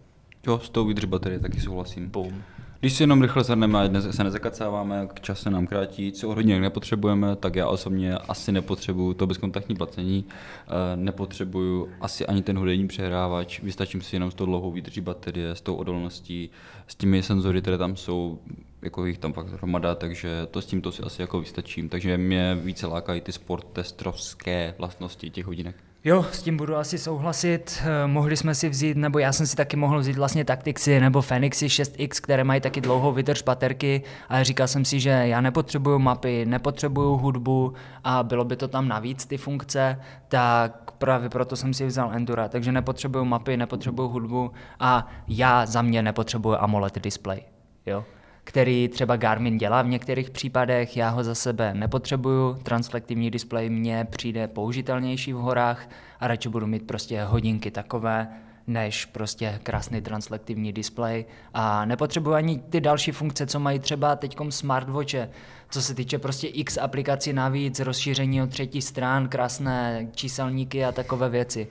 Jo, 0.46 0.58
s 0.58 0.68
tou 0.68 0.84
vydrž 0.84 1.04
baterie 1.04 1.40
taky 1.40 1.60
souhlasím. 1.60 2.10
Boom. 2.10 2.42
Když 2.80 2.92
si 2.92 3.02
jenom 3.02 3.22
rychle 3.22 3.44
zhrneme 3.44 3.88
dnes 3.88 4.16
se 4.16 4.24
nezakacáváme, 4.24 5.08
k 5.14 5.20
čas 5.20 5.40
se 5.40 5.50
nám 5.50 5.66
krátí, 5.66 6.12
co 6.12 6.28
od 6.28 6.34
hodinek 6.34 6.60
nepotřebujeme, 6.60 7.36
tak 7.36 7.56
já 7.56 7.68
osobně 7.68 8.14
asi 8.14 8.52
nepotřebuju 8.52 9.14
to 9.14 9.26
bezkontaktní 9.26 9.76
placení, 9.76 10.24
eh, 10.28 10.96
nepotřebuju 10.96 11.88
asi 12.00 12.26
ani 12.26 12.42
ten 12.42 12.58
hudební 12.58 12.88
přehrávač, 12.88 13.60
vystačím 13.60 14.02
si 14.02 14.16
jenom 14.16 14.30
s 14.30 14.34
tou 14.34 14.46
dlouhou 14.46 14.72
výdrží 14.72 15.00
baterie, 15.00 15.54
s 15.54 15.60
tou 15.60 15.74
odolností, 15.74 16.50
s 16.86 16.94
těmi 16.94 17.22
senzory, 17.22 17.60
které 17.60 17.78
tam 17.78 17.96
jsou, 17.96 18.38
jako 18.82 19.06
jich 19.06 19.18
tam 19.18 19.32
fakt 19.32 19.48
hromada, 19.48 19.94
takže 19.94 20.46
to 20.50 20.62
s 20.62 20.66
tímto 20.66 20.92
si 20.92 21.02
asi 21.02 21.22
jako 21.22 21.40
vystačím. 21.40 21.88
Takže 21.88 22.18
mě 22.18 22.58
více 22.62 22.86
lákají 22.86 23.20
ty 23.20 23.32
sport 23.32 23.66
testrovské 23.72 24.74
vlastnosti 24.78 25.30
těch 25.30 25.46
hodinek. 25.46 25.89
Jo, 26.04 26.26
s 26.32 26.42
tím 26.42 26.56
budu 26.56 26.76
asi 26.76 26.98
souhlasit. 26.98 27.82
Eh, 27.84 28.06
mohli 28.06 28.36
jsme 28.36 28.54
si 28.54 28.68
vzít, 28.68 28.96
nebo 28.96 29.18
já 29.18 29.32
jsem 29.32 29.46
si 29.46 29.56
taky 29.56 29.76
mohl 29.76 30.00
vzít 30.00 30.16
vlastně 30.16 30.44
Tactixy 30.44 31.00
nebo 31.00 31.22
Fenixy 31.22 31.66
6X, 31.66 32.20
které 32.20 32.44
mají 32.44 32.60
taky 32.60 32.80
dlouhou 32.80 33.12
vydrž 33.12 33.42
baterky, 33.42 34.02
ale 34.28 34.44
říkal 34.44 34.68
jsem 34.68 34.84
si, 34.84 35.00
že 35.00 35.10
já 35.10 35.40
nepotřebuju 35.40 35.98
mapy, 35.98 36.46
nepotřebuju 36.46 37.16
hudbu 37.16 37.72
a 38.04 38.22
bylo 38.22 38.44
by 38.44 38.56
to 38.56 38.68
tam 38.68 38.88
navíc 38.88 39.26
ty 39.26 39.36
funkce, 39.36 40.00
tak 40.28 40.90
právě 40.90 41.28
proto 41.28 41.56
jsem 41.56 41.74
si 41.74 41.86
vzal 41.86 42.10
Endura, 42.12 42.48
takže 42.48 42.72
nepotřebuju 42.72 43.24
mapy, 43.24 43.56
nepotřebuju 43.56 44.08
hudbu 44.08 44.52
a 44.80 45.06
já 45.28 45.66
za 45.66 45.82
mě 45.82 46.02
nepotřebuju 46.02 46.56
AMOLED 46.56 46.98
display. 46.98 47.42
Jo? 47.86 48.04
Který 48.50 48.88
třeba 48.88 49.16
Garmin 49.16 49.58
dělá 49.58 49.82
v 49.82 49.88
některých 49.88 50.30
případech, 50.30 50.96
já 50.96 51.08
ho 51.08 51.24
za 51.24 51.34
sebe 51.34 51.74
nepotřebuju, 51.74 52.54
transflektivní 52.62 53.30
displej 53.30 53.70
mně 53.70 54.06
přijde 54.10 54.48
použitelnější 54.48 55.32
v 55.32 55.36
horách 55.36 55.88
a 56.20 56.28
radši 56.28 56.48
budu 56.48 56.66
mít 56.66 56.86
prostě 56.86 57.22
hodinky 57.22 57.70
takové, 57.70 58.28
než 58.66 59.04
prostě 59.04 59.60
krásný 59.62 60.00
translektivní 60.00 60.72
displej 60.72 61.24
a 61.54 61.84
nepotřebuji 61.84 62.34
ani 62.34 62.58
ty 62.58 62.80
další 62.80 63.12
funkce, 63.12 63.46
co 63.46 63.60
mají 63.60 63.78
třeba 63.78 64.16
teď 64.16 64.36
smartwatche, 64.48 65.30
co 65.70 65.82
se 65.82 65.94
týče 65.94 66.18
prostě 66.18 66.46
x 66.46 66.78
aplikací 66.78 67.32
navíc, 67.32 67.80
rozšíření 67.80 68.42
o 68.42 68.46
třetí 68.46 68.82
stran, 68.82 69.28
krásné 69.28 70.08
číselníky 70.14 70.84
a 70.84 70.92
takové 70.92 71.28
věci. 71.28 71.68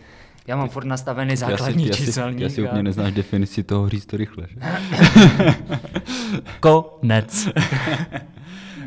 Já 0.50 0.56
mám 0.56 0.70
furt 0.70 0.86
nastavený 0.86 1.36
základní 1.36 1.90
ty 1.90 1.96
číselník. 1.96 2.40
Ty 2.40 2.46
asi, 2.46 2.56
ty 2.56 2.62
asi 2.62 2.68
úplně 2.70 2.84
neznáš 2.84 3.14
definici 3.14 3.64
toho 3.64 3.90
říct 3.90 4.06
to 4.06 4.18
rychle. 4.18 4.48
Že? 4.50 4.60
Konec. 6.60 7.50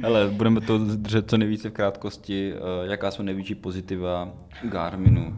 Ale 0.02 0.28
budeme 0.28 0.60
to 0.60 0.78
držet 0.78 1.30
co 1.30 1.36
nejvíce 1.36 1.70
v 1.70 1.72
krátkosti. 1.72 2.52
Eh, 2.54 2.90
jaká 2.90 3.10
jsou 3.10 3.22
největší 3.22 3.54
pozitiva 3.54 4.32
Garminu? 4.62 5.36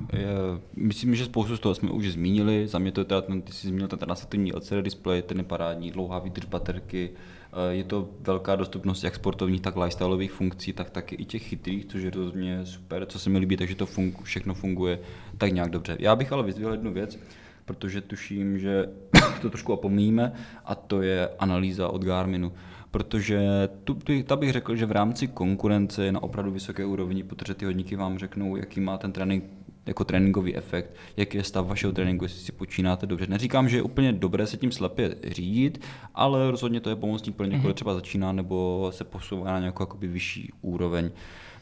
Myslím, 0.77 1.15
že 1.15 1.25
spoustu 1.25 1.57
z 1.57 1.61
toho 1.61 1.75
jsme 1.75 1.91
už 1.91 2.13
zmínili. 2.13 2.69
Za 2.69 2.79
mě 2.79 2.93
to 2.93 3.01
je 3.01 3.05
teda, 3.05 3.21
ty 3.21 3.53
jsi 3.53 3.67
zmínil 3.67 3.89
ten 3.89 3.99
transitivní 3.99 4.53
LCD 4.53 4.83
display, 4.83 5.23
ten 5.23 5.39
je 5.39 5.45
parádní, 5.45 5.91
dlouhá 5.91 6.19
výdrž 6.19 6.45
baterky, 6.45 7.11
Eh, 7.55 7.75
je 7.75 7.85
to 7.85 8.09
velká 8.21 8.57
dostupnost 8.57 9.05
jak 9.05 9.15
sportovních, 9.15 9.61
tak 9.61 9.77
lifestyleových 9.77 10.33
funkcí, 10.33 10.73
tak 10.73 10.91
taky 10.91 11.15
i 11.15 11.25
těch 11.25 11.43
chytrých, 11.43 11.87
což 11.87 12.03
je 12.03 12.11
rozhodně 12.11 12.67
super, 12.67 13.07
co 13.07 13.19
se 13.19 13.31
mi 13.31 13.39
líbí, 13.39 13.57
takže 13.57 13.75
to 13.75 13.87
fungu, 13.87 14.23
všechno 14.23 14.55
funguje 14.55 14.99
tak 15.39 15.53
nějak 15.53 15.71
dobře. 15.71 15.97
Já 16.01 16.17
bych 16.17 16.33
ale 16.33 16.43
vyzvěl 16.43 16.73
jednu 16.73 16.93
věc, 16.93 17.19
protože 17.65 18.01
tuším, 18.01 18.59
že 18.59 18.89
to 19.43 19.51
trošku 19.51 19.73
opomíníme, 19.73 20.33
a 20.65 20.75
to 20.75 21.03
je 21.03 21.29
analýza 21.39 21.89
od 21.89 22.05
Garminu 22.05 22.53
protože 22.95 23.69
tu, 23.85 23.99
ta 24.25 24.37
bych 24.37 24.53
řekl, 24.53 24.77
že 24.77 24.87
v 24.87 24.93
rámci 24.93 25.29
konkurence 25.29 26.05
je 26.05 26.13
na 26.13 26.23
opravdu 26.23 26.51
vysoké 26.51 26.85
úrovni, 26.85 27.23
protože 27.23 27.55
ty 27.55 27.65
hodníky 27.65 27.97
vám 27.97 28.19
řeknou, 28.19 28.57
jaký 28.57 28.81
má 28.81 28.99
ten 28.99 29.13
trénink 29.13 29.45
jako 29.87 30.05
tréninkový 30.05 30.57
efekt, 30.57 30.91
jaký 31.17 31.37
je 31.37 31.45
stav 31.45 31.67
vašeho 31.67 31.93
tréninku, 31.93 32.25
jestli 32.25 32.41
si 32.41 32.53
počínáte 32.53 33.07
dobře. 33.07 33.27
Neříkám, 33.27 33.69
že 33.69 33.77
je 33.77 33.83
úplně 33.83 34.13
dobré 34.13 34.47
se 34.47 34.57
tím 34.57 34.73
slepě 34.73 35.17
řídit, 35.29 35.85
ale 36.15 36.51
rozhodně 36.51 36.81
to 36.81 36.91
je 36.91 36.97
pomocník 36.97 37.37
pro 37.37 37.47
někoho, 37.47 37.61
kdo 37.61 37.69
mhm. 37.69 37.75
třeba 37.75 37.95
začíná 37.95 38.33
nebo 38.33 38.89
se 38.95 39.05
posouvá 39.05 39.53
na 39.53 39.59
nějakou 39.59 39.83
jakoby 39.83 40.07
vyšší 40.07 40.53
úroveň. 40.63 41.11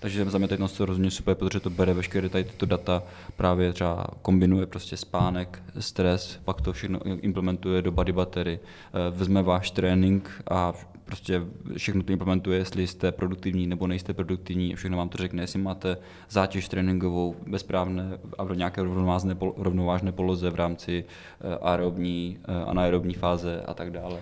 Takže 0.01 0.25
za 0.25 0.38
mě 0.38 0.49
teď 0.49 0.61
to 0.77 0.87
rozhodně 0.87 1.11
super, 1.11 1.35
protože 1.35 1.61
to 1.61 1.71
bere 1.71 1.95
veškeré 1.95 2.29
tady 2.29 2.45
tyto 2.45 2.66
data, 2.66 3.03
právě 3.37 3.73
třeba 3.73 4.07
kombinuje 4.23 4.66
prostě 4.66 4.97
spánek, 4.97 5.62
stres, 5.79 6.40
pak 6.45 6.61
to 6.61 6.73
všechno 6.73 7.01
implementuje 7.05 7.83
do 7.83 7.92
body 7.92 8.12
battery, 8.12 8.61
eh, 8.62 9.11
vezme 9.11 9.42
váš 9.42 9.71
trénink 9.71 10.31
a 10.51 10.73
prostě 11.05 11.43
všechno 11.77 12.03
to 12.03 12.12
implementuje, 12.12 12.59
jestli 12.59 12.87
jste 12.87 13.12
produktivní 13.12 13.67
nebo 13.67 13.87
nejste 13.87 14.15
produktivní, 14.15 14.75
všechno 14.75 14.97
vám 14.97 15.09
to 15.09 15.19
řekne, 15.19 15.43
jestli 15.43 15.59
máte 15.59 15.97
zátěž 16.31 16.69
tréninkovou 16.69 17.37
bezprávné 17.47 18.19
a 18.38 18.45
v 18.45 18.57
nějaké 18.57 18.83
rovnovážné, 19.57 20.12
poloze 20.12 20.51
v 20.51 20.55
rámci 20.55 21.05
eh, 21.05 21.59
aerobní, 21.62 22.38
eh, 22.45 22.65
anaerobní 22.65 23.15
fáze 23.15 23.62
a 23.62 23.75
tak 23.75 23.91
dále. 23.91 24.21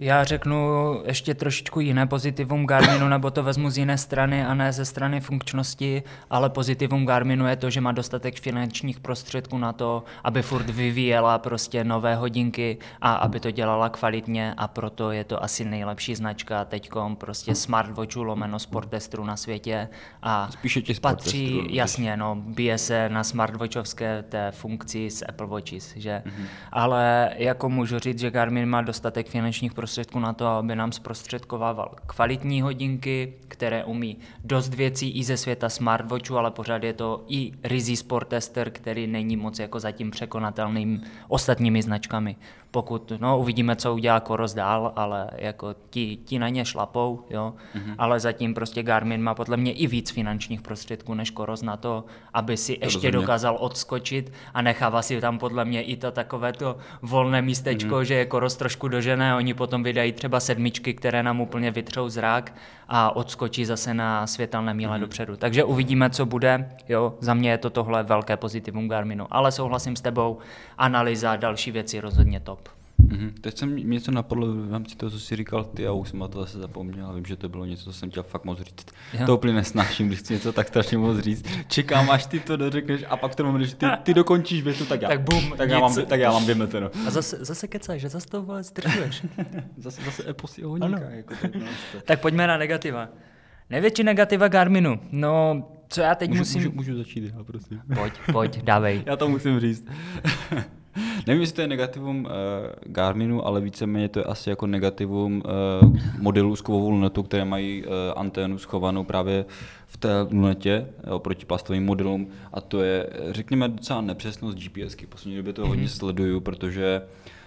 Já 0.00 0.24
řeknu 0.24 0.58
ještě 1.06 1.34
trošičku 1.34 1.80
jiné 1.80 2.06
pozitivum 2.06 2.66
Garminu, 2.66 3.08
nebo 3.08 3.30
to 3.30 3.42
vezmu 3.42 3.70
z 3.70 3.78
jiné 3.78 3.98
strany 3.98 4.46
a 4.46 4.54
ne 4.54 4.72
ze 4.72 4.84
strany 4.84 5.20
funkčnosti, 5.20 6.02
ale 6.30 6.50
pozitivum 6.50 7.06
Garminu 7.06 7.46
je 7.46 7.56
to, 7.56 7.70
že 7.70 7.80
má 7.80 7.92
dostatek 7.92 8.40
finančních 8.40 9.00
prostředků 9.00 9.58
na 9.58 9.72
to, 9.72 10.04
aby 10.24 10.42
furt 10.42 10.70
vyvíjela 10.70 11.38
prostě 11.38 11.84
nové 11.84 12.14
hodinky 12.14 12.78
a 13.00 13.14
aby 13.14 13.40
to 13.40 13.50
dělala 13.50 13.88
kvalitně 13.88 14.54
a 14.56 14.68
proto 14.68 15.10
je 15.10 15.24
to 15.24 15.42
asi 15.44 15.64
nejlepší 15.64 16.14
značka 16.14 16.64
teďkom 16.64 17.16
prostě 17.16 17.54
smartwatchu 17.54 18.22
lomeno 18.22 18.58
sportestru 18.58 19.24
na 19.24 19.36
světě 19.36 19.88
a 20.22 20.50
Spíše 20.50 20.82
těch 20.82 21.00
patří, 21.00 21.66
jasně, 21.70 22.16
no, 22.16 22.36
bije 22.36 22.78
se 22.78 23.08
na 23.08 23.24
smartwatchovské 23.24 24.22
té 24.22 24.50
funkci 24.50 25.10
s 25.10 25.24
Apple 25.28 25.46
Watches, 25.46 25.96
že? 25.96 26.22
Mm-hmm. 26.26 26.46
Ale 26.72 27.30
jako 27.36 27.68
můžu 27.68 27.98
říct, 27.98 28.18
že 28.18 28.30
Garmin 28.30 28.66
má 28.66 28.82
dostatek 28.82 29.28
finančních 29.28 29.72
prostředků 29.72 29.87
prostředků 29.88 30.18
na 30.18 30.32
to, 30.32 30.46
aby 30.46 30.76
nám 30.76 30.92
zprostředkovával 30.92 31.94
kvalitní 32.06 32.62
hodinky, 32.62 33.34
které 33.48 33.84
umí 33.84 34.16
dost 34.44 34.74
věcí 34.74 35.10
i 35.10 35.24
ze 35.24 35.36
světa 35.36 35.68
smartwatchu, 35.68 36.38
ale 36.38 36.50
pořád 36.50 36.82
je 36.82 36.92
to 36.92 37.24
i 37.28 37.52
rizí 37.64 37.96
sport 37.96 38.28
tester, 38.28 38.70
který 38.70 39.06
není 39.06 39.36
moc 39.36 39.58
jako 39.58 39.80
zatím 39.80 40.10
překonatelným 40.10 41.02
ostatními 41.28 41.82
značkami 41.82 42.36
pokud, 42.70 43.12
no 43.20 43.38
uvidíme, 43.38 43.76
co 43.76 43.94
udělá 43.94 44.20
Koros 44.20 44.54
dál, 44.54 44.92
ale 44.96 45.30
jako 45.36 45.74
ti, 45.90 46.16
ti 46.24 46.38
na 46.38 46.48
ně 46.48 46.64
šlapou, 46.64 47.24
jo, 47.30 47.54
mm-hmm. 47.74 47.94
ale 47.98 48.20
zatím 48.20 48.54
prostě 48.54 48.82
Garmin 48.82 49.22
má 49.22 49.34
podle 49.34 49.56
mě 49.56 49.72
i 49.72 49.86
víc 49.86 50.10
finančních 50.10 50.62
prostředků 50.62 51.14
než 51.14 51.30
Koros 51.30 51.62
na 51.62 51.76
to, 51.76 52.04
aby 52.34 52.56
si 52.56 52.76
to 52.76 52.84
ještě 52.84 52.98
rozumně. 52.98 53.20
dokázal 53.20 53.56
odskočit 53.60 54.32
a 54.54 54.62
nechává 54.62 55.02
si 55.02 55.20
tam 55.20 55.38
podle 55.38 55.64
mě 55.64 55.82
i 55.82 55.96
to 55.96 56.10
takové 56.10 56.52
to 56.52 56.76
volné 57.02 57.42
místečko, 57.42 57.94
mm-hmm. 57.94 58.02
že 58.02 58.14
je 58.14 58.26
Koros 58.26 58.56
trošku 58.56 58.88
dožené, 58.88 59.34
oni 59.34 59.54
potom 59.54 59.77
vydají 59.82 60.12
třeba 60.12 60.40
sedmičky, 60.40 60.94
které 60.94 61.22
nám 61.22 61.40
úplně 61.40 61.70
vytřou 61.70 62.08
zrak 62.08 62.54
a 62.88 63.16
odskočí 63.16 63.64
zase 63.64 63.94
na 63.94 64.26
světelné 64.26 64.74
míle 64.74 64.96
mm-hmm. 64.96 65.00
dopředu. 65.00 65.36
Takže 65.36 65.64
uvidíme, 65.64 66.10
co 66.10 66.26
bude, 66.26 66.68
jo, 66.88 67.14
za 67.20 67.34
mě 67.34 67.50
je 67.50 67.58
to 67.58 67.70
tohle 67.70 68.02
velké 68.02 68.36
pozitivum 68.36 68.88
Garminu, 68.88 69.26
ale 69.30 69.52
souhlasím 69.52 69.96
s 69.96 70.00
tebou, 70.00 70.38
analýza, 70.78 71.36
další 71.36 71.70
věci 71.70 72.00
rozhodně 72.00 72.40
to. 72.40 72.58
Mm-hmm. 73.08 73.32
Teď 73.40 73.58
jsem 73.58 73.76
něco 73.76 74.10
napadlo 74.10 74.52
v 74.52 74.72
rámci 74.72 74.96
toho, 74.96 75.10
co 75.10 75.18
jsi 75.18 75.36
říkal 75.36 75.64
ty 75.64 75.86
a 75.86 75.92
už 75.92 76.08
jsem 76.08 76.18
na 76.18 76.28
to 76.28 76.40
zase 76.40 76.58
zapomněl. 76.58 77.12
Vím, 77.14 77.24
že 77.24 77.36
to 77.36 77.48
bylo 77.48 77.64
něco, 77.64 77.84
co 77.84 77.92
jsem 77.92 78.10
chtěl 78.10 78.22
fakt 78.22 78.44
moc 78.44 78.60
říct. 78.60 78.86
Jo. 79.12 79.26
To 79.26 79.34
úplně 79.34 79.52
nesnáším, 79.52 80.06
když 80.06 80.18
chci 80.18 80.32
něco 80.32 80.52
tak 80.52 80.68
strašně 80.68 80.98
moc 80.98 81.18
říct. 81.18 81.46
Čekám, 81.68 82.10
až 82.10 82.26
ty 82.26 82.40
to 82.40 82.56
dořekneš 82.56 83.04
a 83.08 83.16
pak 83.16 83.34
to 83.34 83.44
moment, 83.44 83.64
že 83.64 83.76
ty, 83.76 83.86
ty 84.02 84.14
dokončíš 84.14 84.62
větu, 84.62 84.84
tak 84.84 85.02
já, 85.02 85.08
tak, 85.08 85.20
boom, 85.20 85.54
tak, 85.56 85.70
já 85.70 85.78
mám, 85.78 85.94
tak 86.06 86.20
já 86.20 86.32
mám 86.32 86.42
dvě 86.42 86.54
meteno. 86.54 86.90
A 87.06 87.10
zase, 87.10 87.44
zase 87.44 87.68
kecáš, 87.68 88.00
že 88.00 88.08
zase 88.08 88.26
to 88.26 88.42
vole 88.42 88.62
zdržuješ. 88.62 89.22
zase, 89.76 90.02
zase 90.04 90.30
eposy. 90.30 90.60
Jako 90.60 91.34
tak, 91.42 91.54
no, 91.54 91.66
tak 92.04 92.20
pojďme 92.20 92.46
na 92.46 92.56
negativa. 92.56 93.08
Největší 93.70 94.02
negativa 94.02 94.48
Garminu. 94.48 95.00
No, 95.12 95.68
co 95.88 96.00
já 96.00 96.14
teď 96.14 96.30
můžu, 96.30 96.40
musím... 96.40 96.60
Můžu, 96.62 96.72
můžu 96.72 96.96
začít 96.96 97.24
já, 97.24 97.44
prosím. 97.44 97.82
Pojď, 97.94 98.12
pojď, 98.32 98.62
dávej. 98.62 99.02
já 99.06 99.16
to 99.16 99.28
musím 99.28 99.60
říct. 99.60 99.86
Nevím, 101.26 101.40
jestli 101.40 101.56
to 101.56 101.60
je 101.60 101.68
negativum 101.68 102.24
uh, 102.24 102.30
Garminu, 102.86 103.46
ale 103.46 103.60
víceméně 103.60 104.08
to 104.08 104.18
je 104.18 104.24
asi 104.24 104.50
jako 104.50 104.66
negativum 104.66 105.42
uh, 105.82 105.96
modelů 106.20 106.56
s 106.56 106.60
kovovou 106.60 106.90
lunetou, 106.90 107.22
které 107.22 107.44
mají 107.44 107.84
uh, 107.84 107.92
anténu 108.16 108.58
schovanou 108.58 109.04
právě 109.04 109.44
v 109.86 109.96
té 109.96 110.08
lunetě 110.30 110.86
oproti 111.10 111.46
plastovým 111.46 111.84
modelům 111.84 112.28
a 112.52 112.60
to 112.60 112.82
je, 112.82 113.10
řekněme, 113.30 113.68
docela 113.68 114.00
nepřesnost 114.00 114.58
GPSky. 114.58 115.06
V 115.06 115.08
poslední 115.08 115.36
době 115.36 115.52
to 115.52 115.66
hodně 115.66 115.84
mm-hmm. 115.84 115.98
sleduju, 115.98 116.40
protože 116.40 117.02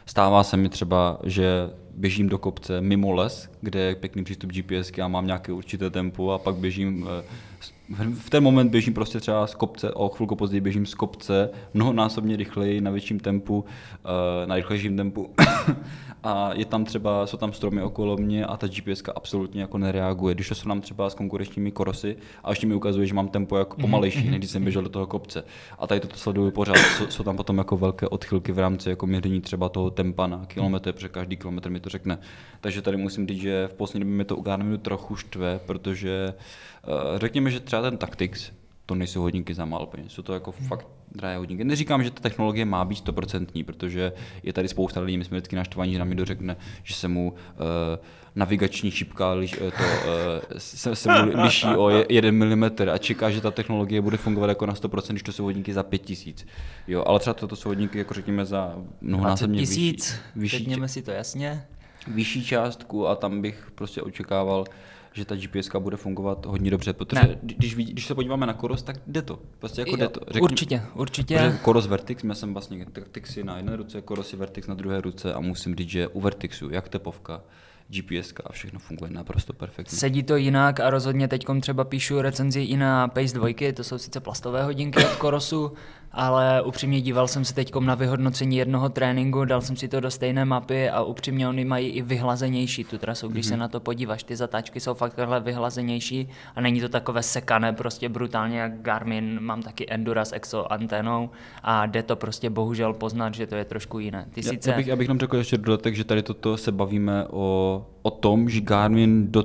Stává 0.06 0.44
se 0.44 0.58
mi 0.58 0.70
třeba, 0.70 1.20
že 1.24 1.70
běžím 1.96 2.30
do 2.30 2.38
kopce 2.38 2.82
mimo 2.82 3.12
les, 3.12 3.50
kde 3.62 3.80
je 3.80 3.96
pěkný 3.96 4.24
přístup 4.24 4.52
GPSky 4.52 5.02
a 5.02 5.08
mám 5.08 5.26
nějaké 5.26 5.52
určité 5.52 5.90
tempo 5.90 6.32
a 6.32 6.38
pak 6.38 6.56
běžím 6.56 7.08
v 8.14 8.30
ten 8.30 8.44
moment 8.44 8.70
běžím 8.70 8.94
prostě 8.94 9.20
třeba 9.20 9.48
z 9.48 9.56
kopce, 9.56 9.94
o 9.94 10.10
chvilku 10.10 10.36
později 10.36 10.62
běžím 10.62 10.86
z 10.86 10.94
kopce 10.94 11.50
mnohonásobně 11.74 12.36
rychleji, 12.36 12.82
na 12.82 12.92
větším 12.92 13.20
tempu, 13.20 13.66
eh, 14.06 14.48
na 14.48 14.56
rychlejším 14.56 14.98
tempu 14.98 15.34
a 16.24 16.54
je 16.54 16.66
tam 16.66 16.86
třeba, 16.86 17.28
jsou 17.28 17.38
tam 17.38 17.54
stromy 17.54 17.82
okolo 17.82 18.18
mě 18.18 18.46
a 18.46 18.58
ta 18.58 18.68
GPS 18.68 19.04
absolutně 19.16 19.62
jako 19.62 19.78
nereaguje. 19.78 20.36
Když 20.36 20.50
to 20.50 20.56
jsou 20.56 20.70
nám 20.70 20.82
třeba 20.82 21.10
s 21.10 21.16
konkurenčními 21.16 21.72
korosy 21.72 22.18
a 22.44 22.50
ještě 22.50 22.68
mi 22.68 22.76
ukazuje, 22.76 23.08
že 23.08 23.14
mám 23.14 23.28
tempo 23.28 23.58
jako 23.58 23.76
mhm, 23.78 23.82
pomalejší, 23.82 24.30
než 24.30 24.38
když 24.38 24.52
jsem 24.52 24.64
běžel 24.64 24.82
do 24.82 24.90
toho 24.90 25.08
kopce. 25.08 25.44
A 25.80 25.88
tady 25.88 26.00
to 26.00 26.18
sleduju 26.18 26.52
pořád. 26.52 26.76
Jsou, 26.76 27.08
jsou 27.08 27.24
tam 27.24 27.38
potom 27.38 27.58
jako 27.58 27.78
velké 27.78 28.08
odchylky 28.08 28.52
v 28.52 28.60
rámci 28.60 28.90
jako 28.90 29.08
měření 29.08 29.42
třeba 29.42 29.70
toho 29.70 29.90
tempa 29.90 30.28
na 30.28 30.46
kilometr, 30.46 30.92
protože 30.92 31.10
každý 31.10 31.38
kilometr 31.38 31.70
mi 31.70 31.80
to 31.80 31.90
řekne. 31.90 32.20
Takže 32.62 32.82
tady 32.82 32.98
musím 32.98 33.28
říct, 33.28 33.42
že 33.42 33.68
v 33.68 33.74
poslední 33.74 34.00
době 34.00 34.18
mi 34.18 34.26
to 34.26 34.38
u 34.38 34.42
Garminu 34.42 34.78
trochu 34.78 35.16
štve, 35.16 35.60
protože 35.66 36.34
uh, 36.88 37.20
řekněme, 37.20 37.52
že 37.52 37.60
třeba 37.60 37.82
ten 37.82 37.98
Tactics, 37.98 38.52
to 38.92 38.96
nejsou 38.96 39.22
hodinky 39.22 39.54
za 39.54 39.66
málo 39.66 39.86
peněz, 39.86 40.12
jsou 40.12 40.22
to 40.22 40.34
jako 40.34 40.54
hmm. 40.60 40.68
fakt 40.68 40.88
drahé 41.12 41.38
hodinky. 41.38 41.64
Neříkám, 41.64 42.04
že 42.04 42.12
ta 42.12 42.22
technologie 42.22 42.66
má 42.66 42.86
být 42.86 42.96
stoprocentní, 42.96 43.64
protože 43.64 44.14
je 44.44 44.54
tady 44.54 44.68
spousta 44.68 45.00
lidí, 45.00 45.18
my 45.18 45.26
jsme 45.26 45.38
vždycky 45.38 45.56
naštvaní, 45.56 45.94
že 45.94 46.00
nám 46.00 46.10
někdo 46.10 46.26
řekne, 46.26 46.58
že 46.84 46.94
se 46.94 47.08
mu 47.08 47.32
uh, 47.32 47.38
navigační 48.36 48.92
šipka 48.92 49.32
liš, 49.34 49.52
to, 49.52 49.66
uh, 49.66 49.72
se, 50.58 50.96
se 50.96 51.24
mu 51.24 51.44
liší 51.44 51.68
o 51.68 51.90
1 52.10 52.32
mm 52.32 52.64
a 52.94 52.98
čeká, 52.98 53.30
že 53.30 53.42
ta 53.42 53.52
technologie 53.52 54.02
bude 54.02 54.18
fungovat 54.18 54.48
jako 54.48 54.66
na 54.66 54.74
100%, 54.74 55.12
když 55.12 55.24
to 55.24 55.32
jsou 55.32 55.44
hodinky 55.44 55.74
za 55.74 55.84
5000. 55.84 56.46
Jo, 56.88 57.04
ale 57.08 57.20
třeba 57.20 57.34
toto 57.34 57.56
jsou 57.56 57.70
hodinky, 57.70 57.98
jako 57.98 58.14
řekněme, 58.14 58.46
za 58.46 58.76
mnohonásobně 59.02 59.60
vyšší. 59.60 59.98
vyšší, 60.36 60.58
řekněme 60.58 60.88
si 60.88 61.02
to 61.02 61.12
jasně. 61.12 61.66
Vyšší 62.08 62.46
částku 62.46 63.08
a 63.08 63.16
tam 63.16 63.42
bych 63.42 63.72
prostě 63.76 64.02
očekával, 64.02 64.66
že 65.14 65.26
ta 65.26 65.36
GPS 65.36 65.70
bude 65.80 65.98
fungovat 65.98 66.46
hodně 66.46 66.72
dobře, 66.72 66.94
protože 66.94 67.22
ne. 67.22 67.38
když, 67.42 67.76
když 67.76 68.08
se 68.08 68.16
podíváme 68.16 68.46
na 68.46 68.54
Koros, 68.54 68.84
tak 68.84 68.96
jde 69.08 69.22
to. 69.22 69.40
Prostě 69.60 69.82
jako 69.82 69.92
jo, 69.92 69.98
jde 69.98 70.08
to. 70.08 70.20
Řekni, 70.28 70.42
určitě, 70.42 70.84
určitě. 70.94 71.60
Koros 71.62 71.88
Vertix, 71.88 72.24
měl 72.24 72.36
jsem 72.36 72.54
vlastně 72.54 72.86
Vertixy 72.96 73.44
na 73.44 73.58
jedné 73.58 73.76
ruce, 73.76 74.02
Koros 74.02 74.34
Vertix 74.34 74.68
na 74.68 74.76
druhé 74.76 75.02
ruce 75.02 75.34
a 75.34 75.40
musím 75.40 75.76
říct, 75.76 75.90
že 75.90 76.08
u 76.08 76.22
Vertixu, 76.22 76.70
jak 76.70 76.90
tepovka, 76.90 77.42
GPS 77.92 78.34
a 78.46 78.52
všechno 78.52 78.80
funguje 78.80 79.12
naprosto 79.12 79.54
perfektně. 79.54 79.98
Sedí 79.98 80.24
to 80.24 80.36
jinak 80.36 80.80
a 80.80 80.90
rozhodně 80.90 81.28
teď 81.28 81.46
třeba 81.62 81.84
píšu 81.84 82.22
recenzi 82.22 82.62
i 82.62 82.78
na 82.78 83.08
Pace 83.08 83.34
2, 83.34 83.74
to 83.74 83.84
jsou 83.84 83.98
sice 83.98 84.20
plastové 84.20 84.64
hodinky 84.64 85.06
od 85.06 85.16
Korosu, 85.16 85.72
ale 86.12 86.62
upřímně 86.62 87.02
díval 87.02 87.28
jsem 87.28 87.46
se 87.46 87.54
teď 87.54 87.76
na 87.76 87.96
vyhodnocení 87.96 88.58
jednoho 88.58 88.90
tréninku, 88.90 89.46
dal 89.46 89.62
jsem 89.62 89.76
si 89.76 89.88
to 89.88 90.00
do 90.00 90.12
stejné 90.12 90.46
mapy 90.46 90.90
a 90.90 91.04
upřímně 91.04 91.48
oni 91.48 91.66
mají 91.66 91.90
i 91.90 92.02
vyhlazenější 92.02 92.84
tu 92.84 92.98
trasu, 92.98 93.28
když 93.28 93.46
mm-hmm. 93.46 93.50
se 93.50 93.54
mhm. 93.54 93.60
na 93.60 93.68
to 93.68 93.80
podíváš. 93.80 94.24
Ty 94.24 94.36
zatáčky 94.36 94.80
jsou 94.80 94.94
fakt 94.94 95.14
takhle 95.14 95.40
vyhlazenější 95.40 96.30
a 96.56 96.62
není 96.62 96.82
to 96.82 96.90
takové 96.90 97.24
sekané 97.24 97.74
prostě 97.74 98.10
brutálně 98.10 98.60
jak 98.60 98.82
Garmin, 98.82 99.40
mám 99.40 99.62
taky 99.62 99.86
Endura 99.90 100.24
Exo 100.32 100.74
anténou 100.74 101.30
a 101.64 101.86
jde 101.86 102.04
to 102.04 102.16
prostě 102.16 102.50
bohužel 102.50 102.94
poznat, 102.94 103.34
že 103.34 103.48
to 103.48 103.56
je 103.56 103.66
trošku 103.66 104.00
jiné. 104.00 104.26
Ty 104.32 104.44
sice... 104.44 104.70
já, 104.70 104.78
bych, 104.78 104.88
já 104.88 104.96
bych 104.96 105.08
nám 105.08 105.20
řekl 105.20 105.38
ještě 105.38 105.58
dodatek, 105.58 105.96
že 105.96 106.04
tady 106.04 106.24
toto 106.24 106.58
se 106.58 106.72
bavíme 106.72 107.26
o, 107.30 107.81
o 108.02 108.12
tom, 108.12 108.50
že 108.50 108.62
Garmin 108.62 109.32
do 109.32 109.44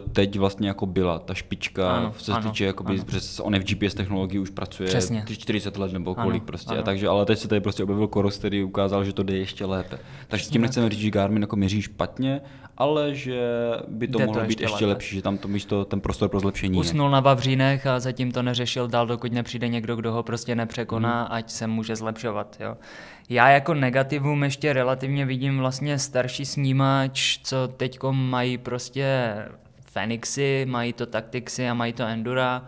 teď 0.00 0.38
vlastně 0.38 0.68
jako 0.68 0.86
byla 0.86 1.18
ta 1.18 1.34
špička, 1.34 1.96
ano, 1.96 2.14
co 2.16 2.34
se 2.34 2.40
týče, 2.40 2.64
jakoby, 2.64 2.94
ano. 2.94 3.04
přes 3.04 3.40
on 3.40 3.58
v 3.58 3.64
GPS 3.64 3.94
technologii 3.94 4.38
už 4.38 4.50
pracuje 4.50 4.88
Přesně. 4.88 5.24
40 5.28 5.76
let 5.76 5.92
nebo 5.92 6.14
kolik 6.14 6.42
ano, 6.42 6.46
prostě. 6.46 6.70
Ano. 6.70 6.80
A 6.80 6.82
takže, 6.82 7.08
ale 7.08 7.26
teď 7.26 7.38
se 7.38 7.48
tady 7.48 7.60
prostě 7.60 7.82
objevil 7.82 8.08
Koros, 8.08 8.38
který 8.38 8.64
ukázal, 8.64 9.04
že 9.04 9.12
to 9.12 9.22
jde 9.22 9.36
ještě 9.36 9.64
lépe. 9.64 9.98
Takže 10.28 10.44
s 10.44 10.48
tím 10.48 10.62
nechceme 10.62 10.90
říct, 10.90 11.00
že 11.00 11.10
Garmin 11.10 11.42
jako 11.42 11.56
měří 11.56 11.82
špatně, 11.82 12.40
ale 12.76 13.14
že 13.14 13.40
by 13.88 14.08
to 14.08 14.18
Jde 14.18 14.26
mohlo 14.26 14.40
to 14.40 14.46
být 14.46 14.60
ještě, 14.60 14.74
ještě 14.74 14.86
lepší, 14.86 15.16
že 15.16 15.22
tam 15.22 15.38
to 15.38 15.48
místo, 15.48 15.84
ten 15.84 16.00
prostor 16.00 16.28
pro 16.28 16.40
zlepšení 16.40 16.78
Usnul 16.78 17.06
je. 17.06 17.12
na 17.12 17.20
Vavřínech 17.20 17.86
a 17.86 18.00
zatím 18.00 18.32
to 18.32 18.42
neřešil 18.42 18.88
dál, 18.88 19.06
dokud 19.06 19.32
nepřijde 19.32 19.68
někdo, 19.68 19.96
kdo 19.96 20.12
ho 20.12 20.22
prostě 20.22 20.54
nepřekoná, 20.54 21.22
hmm. 21.22 21.28
ať 21.30 21.50
se 21.50 21.66
může 21.66 21.96
zlepšovat. 21.96 22.56
Jo. 22.60 22.76
Já 23.32 23.48
jako 23.48 23.74
negativum 23.74 24.44
ještě 24.44 24.72
relativně 24.72 25.26
vidím 25.26 25.58
vlastně 25.58 25.98
starší 25.98 26.44
snímač, 26.44 27.38
co 27.42 27.68
teď 27.68 27.98
mají 28.10 28.58
prostě 28.58 29.34
Fenixy, 29.80 30.66
mají 30.68 30.92
to 30.92 31.06
Tacticsy 31.06 31.68
a 31.68 31.74
mají 31.74 31.92
to 31.92 32.02
Endura. 32.02 32.66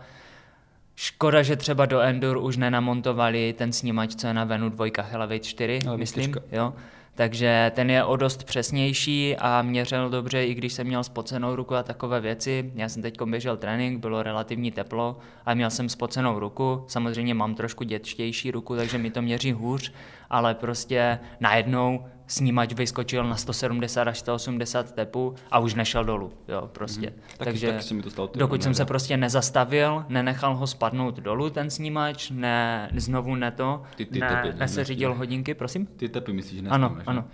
Škoda, 0.95 1.43
že 1.43 1.55
třeba 1.55 1.85
do 1.85 1.99
Endur 1.99 2.37
už 2.37 2.57
nenamontovali 2.57 3.53
ten 3.57 3.73
snímač, 3.73 4.15
co 4.15 4.27
je 4.27 4.33
na 4.33 4.43
Venu 4.43 4.69
2 4.69 4.85
Elevate 5.11 5.39
4, 5.39 5.79
no, 5.85 5.97
myslím. 5.97 6.35
Jo? 6.51 6.73
Takže 7.15 7.71
ten 7.75 7.89
je 7.89 8.03
o 8.03 8.15
dost 8.15 8.43
přesnější 8.43 9.35
a 9.37 9.61
měřil 9.61 10.09
dobře, 10.09 10.45
i 10.45 10.53
když 10.53 10.73
jsem 10.73 10.87
měl 10.87 11.03
spocenou 11.03 11.55
ruku 11.55 11.75
a 11.75 11.83
takové 11.83 12.21
věci. 12.21 12.71
Já 12.75 12.89
jsem 12.89 13.01
teď 13.01 13.21
běžel 13.21 13.57
trénink, 13.57 13.99
bylo 13.99 14.23
relativně 14.23 14.71
teplo 14.71 15.17
a 15.45 15.53
měl 15.53 15.69
jsem 15.69 15.89
spocenou 15.89 16.39
ruku. 16.39 16.83
Samozřejmě 16.87 17.33
mám 17.33 17.55
trošku 17.55 17.83
dětštější 17.83 18.51
ruku, 18.51 18.75
takže 18.75 18.97
mi 18.97 19.11
to 19.11 19.21
měří 19.21 19.51
hůř, 19.51 19.93
ale 20.29 20.55
prostě 20.55 21.19
najednou 21.39 22.05
snímač 22.27 22.73
vyskočil 22.73 23.23
na 23.23 23.35
170 23.35 24.07
až 24.07 24.19
180 24.19 24.91
tepů 24.91 25.35
a 25.51 25.59
už 25.59 25.73
nešel 25.73 26.03
dolů, 26.03 26.31
jo, 26.47 26.69
prostě. 26.71 27.07
Mm. 27.07 27.21
Taky, 27.37 27.51
Takže 27.51 27.67
taky 27.67 27.83
se 27.83 27.93
mi 27.93 28.01
to 28.01 28.09
stalo 28.09 28.29
dokud 28.35 28.63
jsem 28.63 28.73
se 28.73 28.85
prostě 28.85 29.17
nezastavil, 29.17 30.05
nenechal 30.09 30.55
ho 30.55 30.67
spadnout 30.67 31.19
dolů 31.19 31.49
ten 31.49 31.69
snímač, 31.69 32.29
ne, 32.29 32.89
znovu 32.95 33.35
ne 33.35 33.51
to, 33.51 33.81
ty, 33.95 34.05
ty 34.05 34.19
ne, 34.19 34.41
tepy, 34.43 34.59
neseřídil 34.59 35.09
ne, 35.09 35.15
hodinky, 35.15 35.53
prosím? 35.53 35.85
Ty 35.85 36.09
tepy 36.09 36.33
myslíš, 36.33 36.61
že 36.61 36.67
Ano, 36.67 36.97
ano. 37.05 37.25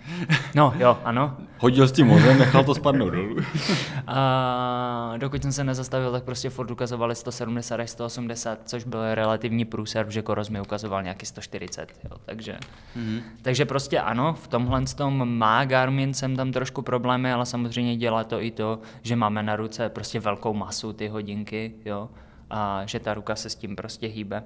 No, 0.54 0.74
jo, 0.78 0.98
ano. 1.04 1.36
Hodil 1.58 1.88
s 1.88 1.92
tím 1.92 2.06
mozem, 2.06 2.38
nechal 2.38 2.64
to 2.64 2.74
spadnout 2.74 3.12
dolů. 3.12 3.36
a 4.06 5.14
dokud 5.16 5.42
jsem 5.42 5.52
se 5.52 5.64
nezastavil, 5.64 6.12
tak 6.12 6.24
prostě 6.24 6.50
Ford 6.50 6.70
ukazovali 6.70 7.14
170 7.14 7.80
až 7.80 7.90
180, 7.90 8.58
což 8.64 8.84
byl 8.84 9.14
relativní 9.14 9.64
průser, 9.64 10.06
že 10.10 10.22
Koros 10.22 10.48
mi 10.48 10.60
ukazoval 10.60 11.02
nějaký 11.02 11.26
140, 11.26 11.92
jo, 12.04 12.16
takže, 12.24 12.58
mm-hmm. 12.96 13.22
takže 13.42 13.64
prostě 13.64 14.00
ano, 14.00 14.34
v 14.34 14.48
tomhle 14.48 14.82
tom 14.96 15.38
má 15.38 15.64
Garmin, 15.64 16.14
jsem 16.14 16.36
tam 16.36 16.52
trošku 16.52 16.82
problémy, 16.82 17.32
ale 17.32 17.46
samozřejmě 17.46 17.96
dělá 17.96 18.24
to 18.24 18.42
i 18.42 18.50
to, 18.50 18.78
že 19.02 19.16
máme 19.16 19.42
na 19.42 19.56
ruce 19.56 19.88
prostě 19.88 20.20
velkou 20.20 20.54
masu 20.54 20.92
ty 20.92 21.08
hodinky, 21.08 21.74
jo, 21.84 22.08
a 22.50 22.82
že 22.86 23.00
ta 23.00 23.14
ruka 23.14 23.36
se 23.36 23.50
s 23.50 23.54
tím 23.54 23.76
prostě 23.76 24.06
hýbe. 24.06 24.42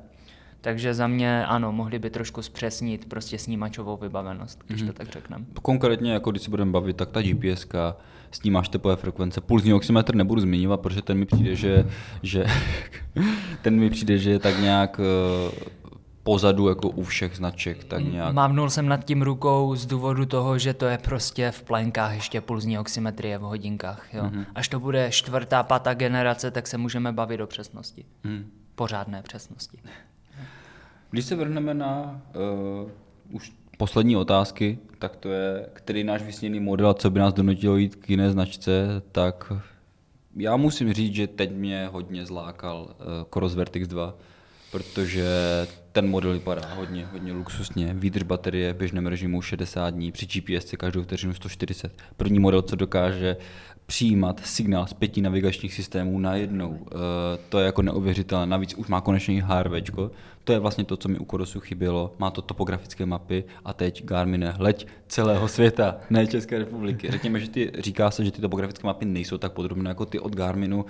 Takže 0.61 0.95
za 0.95 1.07
mě 1.07 1.47
ano, 1.47 1.73
mohli 1.73 1.99
by 1.99 2.11
trošku 2.11 2.43
zpřesnit 2.43 3.09
prostě 3.09 3.39
snímačovou 3.39 3.97
vybavenost, 3.97 4.63
když 4.67 4.83
mm-hmm. 4.83 4.87
to 4.87 4.93
tak 4.93 5.09
řekneme. 5.09 5.45
Konkrétně, 5.63 6.13
jako 6.13 6.31
když 6.31 6.43
se 6.43 6.51
budeme 6.51 6.71
bavit, 6.71 6.97
tak 6.97 7.11
ta 7.11 7.23
GPS 7.23 7.67
snímáš 8.31 8.69
tepové 8.69 8.97
frekvence. 8.97 9.41
Pulzní 9.41 9.75
oximetr 9.75 10.15
nebudu 10.15 10.41
zmiňovat, 10.41 10.81
protože 10.81 11.03
ten 11.03 11.19
mi 11.19 11.27
přijde, 11.27 11.55
že, 11.55 11.87
že 12.23 12.47
ten 13.63 13.77
mi 13.77 13.91
přijde, 13.91 14.19
že 14.19 14.31
je 14.31 14.39
tak 14.39 14.61
nějak 14.61 15.01
eh, 15.01 15.71
pozadu 16.27 16.69
jako 16.69 16.89
u 16.89 17.03
všech 17.03 17.37
značek, 17.37 17.85
tak 17.85 18.05
nějak. 18.05 18.35
Mávnul 18.35 18.71
jsem 18.71 18.89
nad 18.89 19.05
tím 19.05 19.23
rukou 19.23 19.75
z 19.75 19.87
důvodu 19.87 20.27
toho, 20.27 20.59
že 20.59 20.75
to 20.75 20.87
je 20.87 20.99
prostě 20.99 21.51
v 21.51 21.63
plenkách 21.63 22.15
ještě 22.15 22.41
pulzní 22.41 22.79
oximetrie 22.79 23.39
v 23.39 23.41
hodinkách. 23.41 24.15
Jo. 24.15 24.23
Mm-hmm. 24.23 24.45
Až 24.55 24.69
to 24.69 24.81
bude 24.81 25.11
čtvrtá, 25.11 25.63
pátá 25.63 25.95
generace, 25.95 26.51
tak 26.51 26.67
se 26.67 26.79
můžeme 26.79 27.13
bavit 27.13 27.41
o 27.41 27.47
přesnosti. 27.47 28.05
Mm. 28.25 28.51
Pořádné 28.75 29.23
přesnosti. 29.23 29.79
Když 31.11 31.25
se 31.25 31.37
vrhneme 31.37 31.75
na 31.75 32.21
uh, 32.83 32.91
už 33.33 33.53
poslední 33.79 34.17
otázky, 34.17 34.79
tak 34.99 35.17
to 35.17 35.29
je, 35.29 35.69
který 35.73 36.05
náš 36.05 36.23
vysněný 36.23 36.61
model, 36.61 36.95
co 36.95 37.11
by 37.11 37.21
nás 37.21 37.35
donutilo 37.35 37.77
jít 37.77 37.97
k 37.97 38.11
jiné 38.11 38.31
značce, 38.31 39.03
tak 39.13 39.53
já 40.37 40.57
musím 40.57 40.93
říct, 40.93 41.15
že 41.15 41.27
teď 41.27 41.53
mě 41.53 41.89
hodně 41.93 42.27
zlákal 42.27 42.83
uh, 42.83 43.07
Coros 43.33 43.55
Vertix 43.55 43.89
2 43.89 44.15
protože 44.77 45.27
ten 45.97 46.11
model 46.11 46.33
vypadá 46.33 46.75
hodně, 46.75 47.07
hodně 47.13 47.33
luxusně. 47.33 47.95
Výdrž 47.95 48.23
baterie 48.23 48.73
v 48.73 48.77
běžném 48.77 49.07
režimu 49.07 49.43
60 49.43 49.91
dní, 49.91 50.13
při 50.13 50.27
GPS 50.27 50.75
každou 50.79 51.03
vteřinu 51.03 51.35
140. 51.35 51.93
První 52.17 52.39
model, 52.39 52.63
co 52.63 52.77
dokáže 52.77 53.37
přijímat 53.87 54.41
signál 54.47 54.87
z 54.87 54.93
pěti 54.93 55.21
navigačních 55.21 55.75
systémů 55.75 56.19
najednou. 56.19 56.79
E, 56.87 56.97
to 57.49 57.59
je 57.59 57.67
jako 57.67 57.83
neuvěřitelné. 57.83 58.47
Navíc 58.47 58.75
už 58.75 58.87
má 58.87 59.01
konečně 59.01 59.45
HRV. 59.45 59.73
To 60.45 60.53
je 60.53 60.59
vlastně 60.59 60.85
to, 60.85 60.97
co 60.97 61.09
mi 61.09 61.19
u 61.19 61.25
Korosu 61.25 61.61
chybělo. 61.61 62.15
Má 62.19 62.31
to 62.31 62.43
topografické 62.43 63.07
mapy 63.07 63.45
a 63.65 63.73
teď 63.73 64.05
Garmin 64.05 64.55
leď 64.59 64.87
celého 65.09 65.49
světa, 65.49 65.97
ne 66.11 66.27
České 66.27 66.59
republiky. 66.59 67.11
Řekněme, 67.11 67.41
že 67.41 67.49
ty, 67.49 67.73
říká 67.79 68.11
se, 68.11 68.25
že 68.25 68.31
ty 68.31 68.41
topografické 68.41 68.87
mapy 68.87 69.05
nejsou 69.05 69.39
tak 69.39 69.53
podrobné 69.53 69.91
jako 69.91 70.07
ty 70.07 70.21
od 70.21 70.37
Garminu, 70.37 70.85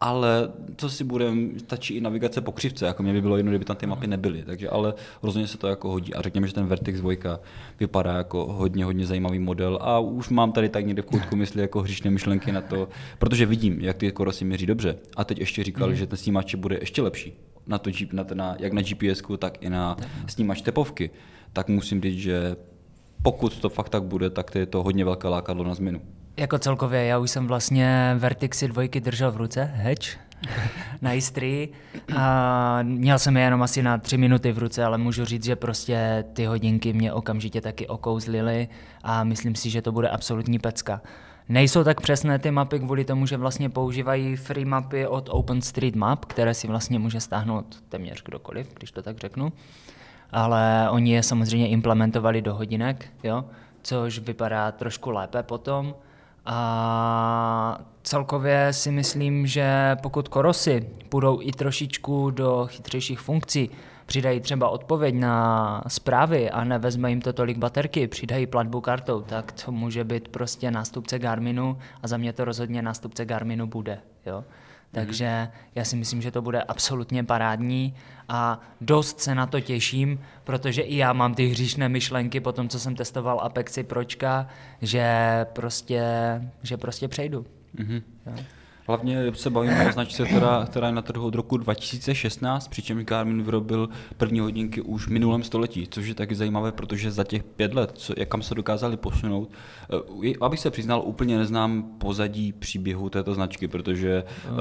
ale 0.00 0.52
co 0.76 0.90
si 0.90 1.04
budeme, 1.04 1.58
stačí 1.58 1.94
i 1.94 2.00
navigace 2.00 2.40
po 2.40 2.52
křivce, 2.52 2.86
jako 2.86 3.02
mě 3.02 3.12
by 3.12 3.20
bylo 3.20 3.36
jedno, 3.36 3.52
kdyby 3.52 3.64
tam 3.64 3.76
ty 3.76 3.86
mapy 3.86 4.06
nebyly, 4.06 4.42
takže 4.42 4.68
ale 4.68 4.94
rozhodně 5.22 5.48
se 5.48 5.58
to 5.58 5.66
jako 5.66 5.90
hodí. 5.90 6.14
A 6.14 6.22
řekněme, 6.22 6.46
že 6.46 6.54
ten 6.54 6.66
Vertex 6.66 7.00
2 7.00 7.38
vypadá 7.80 8.12
jako 8.12 8.52
hodně, 8.52 8.84
hodně 8.84 9.06
zajímavý 9.06 9.38
model. 9.38 9.78
A 9.82 9.98
už 9.98 10.28
mám 10.28 10.52
tady 10.52 10.68
tak 10.68 10.86
někde 10.86 11.02
v 11.02 11.06
koutku 11.06 11.36
mysli 11.36 11.62
jako 11.62 11.80
hříšné 11.80 12.10
myšlenky 12.10 12.52
na 12.52 12.60
to, 12.60 12.88
protože 13.18 13.46
vidím, 13.46 13.80
jak 13.80 13.96
ty 13.96 14.12
korosy 14.12 14.44
měří 14.44 14.66
dobře. 14.66 14.98
A 15.16 15.24
teď 15.24 15.38
ještě 15.38 15.64
říkal, 15.64 15.88
mm. 15.88 15.94
že 15.94 16.06
ten 16.06 16.16
snímač 16.16 16.54
bude 16.54 16.78
ještě 16.80 17.02
lepší. 17.02 17.32
Na 17.66 17.78
to, 17.78 17.90
na, 18.12 18.26
na, 18.34 18.56
jak 18.58 18.72
na 18.72 18.82
GPS, 18.82 19.22
tak 19.38 19.64
i 19.64 19.70
na 19.70 19.96
snímač 20.26 20.60
tepovky, 20.60 21.10
tak 21.52 21.68
musím 21.68 22.02
říct, 22.02 22.18
že 22.18 22.56
pokud 23.22 23.58
to 23.58 23.68
fakt 23.68 23.88
tak 23.88 24.02
bude, 24.02 24.30
tak 24.30 24.50
to 24.50 24.58
je 24.58 24.66
to 24.66 24.82
hodně 24.82 25.04
velké 25.04 25.28
lákadlo 25.28 25.64
na 25.64 25.74
změnu. 25.74 26.00
Jako 26.40 26.58
celkově, 26.58 27.04
já 27.04 27.18
už 27.18 27.30
jsem 27.30 27.46
vlastně 27.46 28.16
Vertixy 28.18 28.68
dvojky 28.68 29.00
držel 29.00 29.32
v 29.32 29.36
ruce, 29.36 29.64
heč, 29.74 30.18
na 31.02 31.12
Istrii 31.12 31.72
a 32.16 32.78
měl 32.82 33.18
jsem 33.18 33.36
je 33.36 33.42
jenom 33.42 33.62
asi 33.62 33.82
na 33.82 33.98
tři 33.98 34.16
minuty 34.16 34.52
v 34.52 34.58
ruce, 34.58 34.84
ale 34.84 34.98
můžu 34.98 35.24
říct, 35.24 35.44
že 35.44 35.56
prostě 35.56 36.24
ty 36.32 36.46
hodinky 36.46 36.92
mě 36.92 37.12
okamžitě 37.12 37.60
taky 37.60 37.86
okouzlily 37.86 38.68
a 39.02 39.24
myslím 39.24 39.54
si, 39.54 39.70
že 39.70 39.82
to 39.82 39.92
bude 39.92 40.08
absolutní 40.08 40.58
pecka. 40.58 41.00
Nejsou 41.48 41.84
tak 41.84 42.00
přesné 42.00 42.38
ty 42.38 42.50
mapy 42.50 42.78
kvůli 42.78 43.04
tomu, 43.04 43.26
že 43.26 43.36
vlastně 43.36 43.70
používají 43.70 44.36
free 44.36 44.64
mapy 44.64 45.06
od 45.06 45.28
OpenStreetMap, 45.32 46.24
které 46.24 46.54
si 46.54 46.68
vlastně 46.68 46.98
může 46.98 47.20
stáhnout 47.20 47.82
téměř 47.88 48.22
kdokoliv, 48.22 48.74
když 48.74 48.92
to 48.92 49.02
tak 49.02 49.18
řeknu. 49.18 49.52
Ale 50.30 50.88
oni 50.90 51.12
je 51.12 51.22
samozřejmě 51.22 51.68
implementovali 51.68 52.42
do 52.42 52.54
hodinek, 52.54 53.06
jo? 53.22 53.44
což 53.82 54.18
vypadá 54.18 54.72
trošku 54.72 55.10
lépe 55.10 55.42
potom. 55.42 55.94
A 56.46 57.80
celkově 58.02 58.72
si 58.72 58.90
myslím, 58.90 59.46
že 59.46 59.96
pokud 60.02 60.28
korosy 60.28 60.88
půjdou 61.08 61.38
i 61.42 61.52
trošičku 61.52 62.30
do 62.30 62.66
chytřejších 62.70 63.20
funkcí, 63.20 63.70
přidají 64.06 64.40
třeba 64.40 64.68
odpověď 64.68 65.14
na 65.14 65.84
zprávy 65.88 66.50
a 66.50 66.64
nevezme 66.64 67.10
jim 67.10 67.20
to 67.20 67.32
tolik 67.32 67.58
baterky, 67.58 68.06
přidají 68.06 68.46
platbu 68.46 68.80
kartou, 68.80 69.20
tak 69.22 69.52
to 69.52 69.72
může 69.72 70.04
být 70.04 70.28
prostě 70.28 70.70
nástupce 70.70 71.18
Garminu 71.18 71.78
a 72.02 72.08
za 72.08 72.16
mě 72.16 72.32
to 72.32 72.44
rozhodně 72.44 72.82
nástupce 72.82 73.24
Garminu 73.24 73.66
bude. 73.66 73.98
Jo? 74.26 74.44
Takže 74.92 75.48
já 75.74 75.84
si 75.84 75.96
myslím, 75.96 76.22
že 76.22 76.30
to 76.30 76.42
bude 76.42 76.62
absolutně 76.62 77.24
parádní 77.24 77.94
a 78.28 78.60
dost 78.80 79.20
se 79.20 79.34
na 79.34 79.46
to 79.46 79.60
těším, 79.60 80.20
protože 80.44 80.82
i 80.82 80.96
já 80.96 81.12
mám 81.12 81.34
ty 81.34 81.46
hříšné 81.46 81.88
myšlenky 81.88 82.40
po 82.40 82.52
tom, 82.52 82.68
co 82.68 82.80
jsem 82.80 82.96
testoval 82.96 83.40
Apexy 83.40 83.82
Pročka, 83.82 84.48
že 84.82 85.06
prostě, 85.52 86.02
že 86.62 86.76
prostě 86.76 87.08
přejdu. 87.08 87.46
Mm-hmm. 87.76 88.02
Hlavně 88.90 89.32
se 89.34 89.50
bavíme 89.50 89.88
o 89.88 89.92
značce, 89.92 90.24
která, 90.24 90.66
která 90.70 90.86
je 90.86 90.92
na 90.92 91.02
trhu 91.02 91.26
od 91.26 91.34
roku 91.34 91.56
2016, 91.56 92.68
přičemž 92.68 93.04
Garmin 93.04 93.42
vyrobil 93.42 93.88
první 94.16 94.40
hodinky 94.40 94.80
už 94.80 95.06
v 95.06 95.10
minulém 95.10 95.42
století, 95.42 95.88
což 95.90 96.06
je 96.06 96.14
taky 96.14 96.34
zajímavé, 96.34 96.72
protože 96.72 97.10
za 97.10 97.24
těch 97.24 97.42
pět 97.42 97.74
let, 97.74 97.92
co, 97.94 98.14
jak 98.16 98.28
kam 98.28 98.42
se 98.42 98.54
dokázali 98.54 98.96
posunout, 98.96 99.50
uh, 100.08 100.24
abych 100.40 100.60
se 100.60 100.70
přiznal, 100.70 101.02
úplně 101.04 101.38
neznám 101.38 101.82
pozadí 101.98 102.52
příběhu 102.52 103.10
této 103.10 103.34
značky, 103.34 103.68
protože 103.68 104.24
uh, 104.50 104.58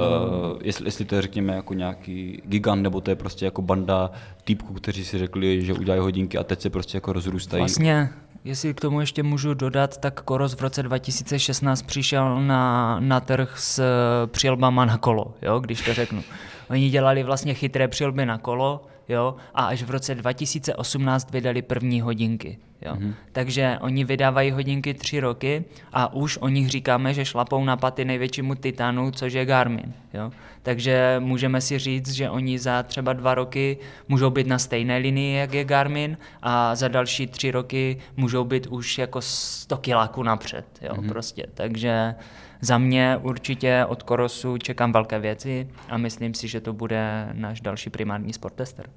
jestli, 0.62 0.88
jestli 0.88 1.06
to 1.06 1.16
je 1.16 1.22
řekněme 1.22 1.56
jako 1.56 1.74
nějaký 1.74 2.42
gigant, 2.46 2.84
nebo 2.84 3.02
to 3.02 3.12
je 3.12 3.16
prostě 3.16 3.46
jako 3.46 3.62
banda 3.62 4.12
týpků, 4.44 4.74
kteří 4.74 5.06
si 5.06 5.18
řekli, 5.18 5.66
že 5.66 5.74
udělají 5.74 6.02
hodinky 6.02 6.38
a 6.38 6.44
teď 6.44 6.62
se 6.62 6.70
prostě 6.70 6.98
jako 6.98 7.14
rozrůstají. 7.14 7.62
Vlastně 7.62 8.10
Jestli 8.44 8.74
k 8.74 8.82
tomu 8.82 9.00
ještě 9.00 9.24
můžu 9.24 9.54
dodat, 9.54 9.98
tak 9.98 10.22
Koros 10.22 10.56
v 10.56 10.62
roce 10.62 10.84
2016 10.84 11.82
přišel 11.82 12.42
na, 12.42 12.98
na 13.00 13.20
trh 13.20 13.60
s 13.60 13.84
přilbama 14.26 14.86
na 14.86 14.98
kolo, 14.98 15.34
jo, 15.42 15.60
když 15.60 15.82
to 15.82 15.94
řeknu. 15.94 16.24
Oni 16.70 16.90
dělali 16.90 17.24
vlastně 17.24 17.54
chytré 17.54 17.88
přilby 17.88 18.26
na 18.26 18.38
kolo, 18.38 18.86
jo, 19.10 19.36
a 19.54 19.66
až 19.66 19.84
v 19.84 19.90
roce 19.90 20.16
2018 20.16 21.32
vydali 21.32 21.62
první 21.62 22.02
hodinky. 22.02 22.58
Jo. 22.82 22.96
Mm-hmm. 22.96 23.14
Takže 23.32 23.78
oni 23.82 24.04
vydávají 24.04 24.52
hodinky 24.52 24.94
tři 24.94 25.20
roky 25.20 25.66
a 25.94 26.14
už 26.14 26.38
o 26.38 26.48
nich 26.48 26.70
říkáme, 26.70 27.14
že 27.14 27.26
šlapou 27.26 27.64
na 27.64 27.78
paty 27.78 28.06
největšímu 28.06 28.56
titánu, 28.56 29.12
což 29.12 29.34
je 29.34 29.46
Garmin. 29.46 29.94
Jo. 30.14 30.32
Takže 30.64 31.16
můžeme 31.20 31.62
si 31.62 31.80
říct, 31.80 32.12
že 32.12 32.30
oni 32.30 32.60
za 32.60 32.84
třeba 32.84 33.14
dva 33.14 33.36
roky 33.36 33.78
můžou 34.08 34.30
být 34.30 34.48
na 34.48 34.60
stejné 34.60 34.98
linii, 34.98 35.38
jak 35.38 35.54
je 35.54 35.64
Garmin 35.64 36.18
a 36.42 36.76
za 36.76 36.88
další 36.88 37.28
tři 37.28 37.52
roky 37.52 37.98
můžou 38.18 38.44
být 38.44 38.68
už 38.68 38.98
jako 38.98 39.22
100 39.22 39.78
kiláků 39.78 40.24
napřed. 40.24 40.66
Jo, 40.82 40.94
mm-hmm. 40.94 41.08
prostě. 41.08 41.46
Takže 41.54 42.16
za 42.62 42.78
mě 42.78 43.18
určitě 43.22 43.86
od 43.88 44.04
Korosu 44.04 44.58
čekám 44.58 44.92
velké 44.92 45.20
věci 45.20 45.70
a 45.90 45.98
myslím 45.98 46.34
si, 46.34 46.48
že 46.48 46.62
to 46.62 46.74
bude 46.74 47.30
náš 47.34 47.62
další 47.62 47.90
primární 47.90 48.34
sporttester. 48.34 48.90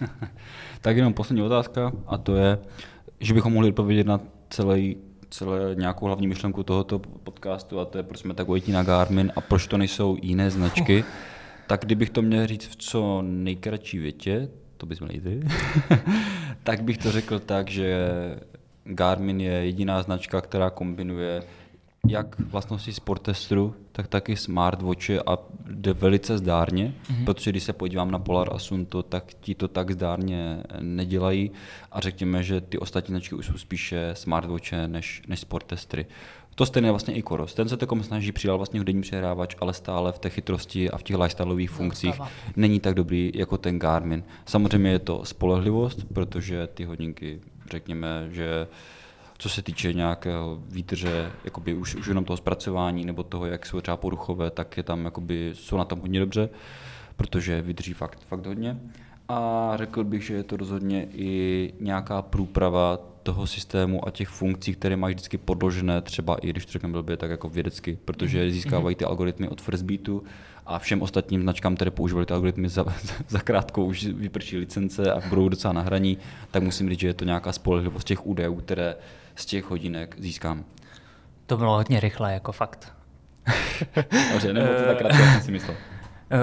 tak 0.80 0.96
jenom 0.96 1.14
poslední 1.14 1.42
otázka 1.42 1.92
a 2.06 2.18
to 2.18 2.36
je, 2.36 2.58
že 3.20 3.34
bychom 3.34 3.52
mohli 3.52 3.68
odpovědět 3.68 4.06
na 4.06 4.20
celý 4.50 4.96
celé 5.30 5.74
nějakou 5.74 6.06
hlavní 6.06 6.26
myšlenku 6.26 6.62
tohoto 6.62 6.98
podcastu 6.98 7.80
a 7.80 7.84
to 7.84 7.98
je, 7.98 8.04
proč 8.04 8.20
jsme 8.20 8.34
tak 8.34 8.48
ojití 8.48 8.72
na 8.72 8.82
Garmin 8.82 9.32
a 9.36 9.40
proč 9.40 9.66
to 9.66 9.78
nejsou 9.78 10.16
jiné 10.22 10.50
značky. 10.50 11.04
tak 11.66 11.80
kdybych 11.84 12.10
to 12.10 12.22
měl 12.22 12.46
říct 12.46 12.66
v 12.66 12.76
co 12.76 13.22
nejkratší 13.22 13.98
větě, 13.98 14.48
to 14.76 14.86
bys 14.86 15.00
měl 15.00 15.20
ty, 15.22 15.40
tak 16.62 16.82
bych 16.82 16.98
to 16.98 17.12
řekl 17.12 17.38
tak, 17.38 17.70
že 17.70 18.08
Garmin 18.84 19.40
je 19.40 19.52
jediná 19.52 20.02
značka, 20.02 20.40
která 20.40 20.70
kombinuje 20.70 21.42
jak 22.06 22.40
vlastnosti 22.40 22.92
sportestru, 22.92 23.74
tak 23.92 24.08
taky 24.08 24.36
smartwatche 24.36 25.20
a 25.26 25.38
jde 25.66 25.92
velice 25.92 26.38
zdárně, 26.38 26.94
mm-hmm. 27.10 27.24
protože 27.24 27.50
když 27.50 27.62
se 27.62 27.72
podívám 27.72 28.10
na 28.10 28.18
Polar 28.18 28.48
Asunto, 28.54 29.02
tak 29.02 29.24
ti 29.40 29.54
to 29.54 29.68
tak 29.68 29.90
zdárně 29.90 30.62
nedělají 30.80 31.50
a 31.92 32.00
řekněme, 32.00 32.42
že 32.42 32.60
ty 32.60 32.78
ostatní 32.78 33.12
značky 33.12 33.34
už 33.34 33.46
jsou 33.46 33.58
spíše 33.58 34.10
smartwatche 34.12 34.88
než, 34.88 35.22
než 35.28 35.40
sportestry. 35.40 36.06
To 36.54 36.66
stejné 36.66 36.90
vlastně 36.90 37.14
i 37.14 37.22
Koros. 37.22 37.54
Ten 37.54 37.68
se 37.68 37.76
takom 37.76 38.02
snaží 38.02 38.32
přidat 38.32 38.56
vlastně 38.56 38.80
hudební 38.80 39.02
přehrávač, 39.02 39.56
ale 39.60 39.72
stále 39.72 40.12
v 40.12 40.18
té 40.18 40.30
chytrosti 40.30 40.90
a 40.90 40.98
v 40.98 41.02
těch 41.02 41.16
lifestyleových 41.16 41.70
funkcích 41.70 42.20
není 42.56 42.80
tak 42.80 42.94
dobrý 42.94 43.32
jako 43.34 43.58
ten 43.58 43.78
Garmin. 43.78 44.24
Samozřejmě 44.46 44.90
je 44.90 44.98
to 44.98 45.24
spolehlivost, 45.24 46.04
protože 46.14 46.66
ty 46.66 46.84
hodinky, 46.84 47.40
řekněme, 47.70 48.28
že 48.32 48.66
co 49.38 49.48
se 49.48 49.62
týče 49.62 49.92
nějakého 49.92 50.62
výdrže, 50.68 51.32
jakoby 51.44 51.74
už, 51.74 51.94
už 51.94 52.06
jenom 52.06 52.24
toho 52.24 52.36
zpracování 52.36 53.04
nebo 53.04 53.22
toho, 53.22 53.46
jak 53.46 53.66
jsou 53.66 53.80
třeba 53.80 53.96
poruchové, 53.96 54.50
tak 54.50 54.76
je 54.76 54.82
tam, 54.82 55.04
jakoby, 55.04 55.50
jsou 55.54 55.76
na 55.76 55.84
tom 55.84 56.00
hodně 56.00 56.20
dobře, 56.20 56.48
protože 57.16 57.62
vydrží 57.62 57.92
fakt, 57.92 58.20
fakt 58.20 58.46
hodně. 58.46 58.80
A 59.28 59.72
řekl 59.76 60.04
bych, 60.04 60.22
že 60.22 60.34
je 60.34 60.42
to 60.42 60.56
rozhodně 60.56 61.06
i 61.12 61.72
nějaká 61.80 62.22
průprava 62.22 62.98
toho 63.22 63.46
systému 63.46 64.08
a 64.08 64.10
těch 64.10 64.28
funkcí, 64.28 64.74
které 64.74 64.96
mají 64.96 65.14
vždycky 65.14 65.38
podložené, 65.38 66.00
třeba 66.00 66.36
i 66.36 66.50
když 66.50 66.66
to 66.66 66.72
řekneme 66.72 66.92
blbě, 66.92 67.16
tak 67.16 67.30
jako 67.30 67.48
vědecky, 67.48 67.98
protože 68.04 68.42
mhm. 68.42 68.50
získávají 68.50 68.96
ty 68.96 69.04
algoritmy 69.04 69.48
od 69.48 69.60
Firstbeatu 69.60 70.22
a 70.66 70.78
všem 70.78 71.02
ostatním 71.02 71.42
značkám, 71.42 71.74
které 71.74 71.90
používali 71.90 72.26
ty 72.26 72.34
algoritmy 72.34 72.68
za, 72.68 72.84
za 73.28 73.38
krátko 73.38 73.84
už 73.84 74.04
vyprší 74.04 74.56
licence 74.56 75.12
a 75.12 75.28
budou 75.28 75.48
docela 75.48 75.72
na 75.72 75.82
hraní, 75.82 76.18
tak 76.50 76.62
musím 76.62 76.90
říct, 76.90 77.00
že 77.00 77.06
je 77.06 77.14
to 77.14 77.24
nějaká 77.24 77.52
spolehlivost 77.52 78.06
těch 78.06 78.26
údajů, 78.26 78.54
které 78.54 78.96
z 79.38 79.46
těch 79.46 79.64
hodinek 79.64 80.16
získám. 80.18 80.64
To 81.46 81.56
bylo 81.56 81.76
hodně 81.76 82.00
rychle, 82.00 82.32
jako 82.32 82.52
fakt. 82.52 82.92
Dobře, 84.32 84.52
nebo 84.52 84.66
to 84.66 84.84
tak 84.84 84.98
krátko, 84.98 85.22
jak 85.22 85.32
jsem 85.32 85.42
si 85.42 85.50
myslel. 85.50 85.76
Uh, 86.32 86.38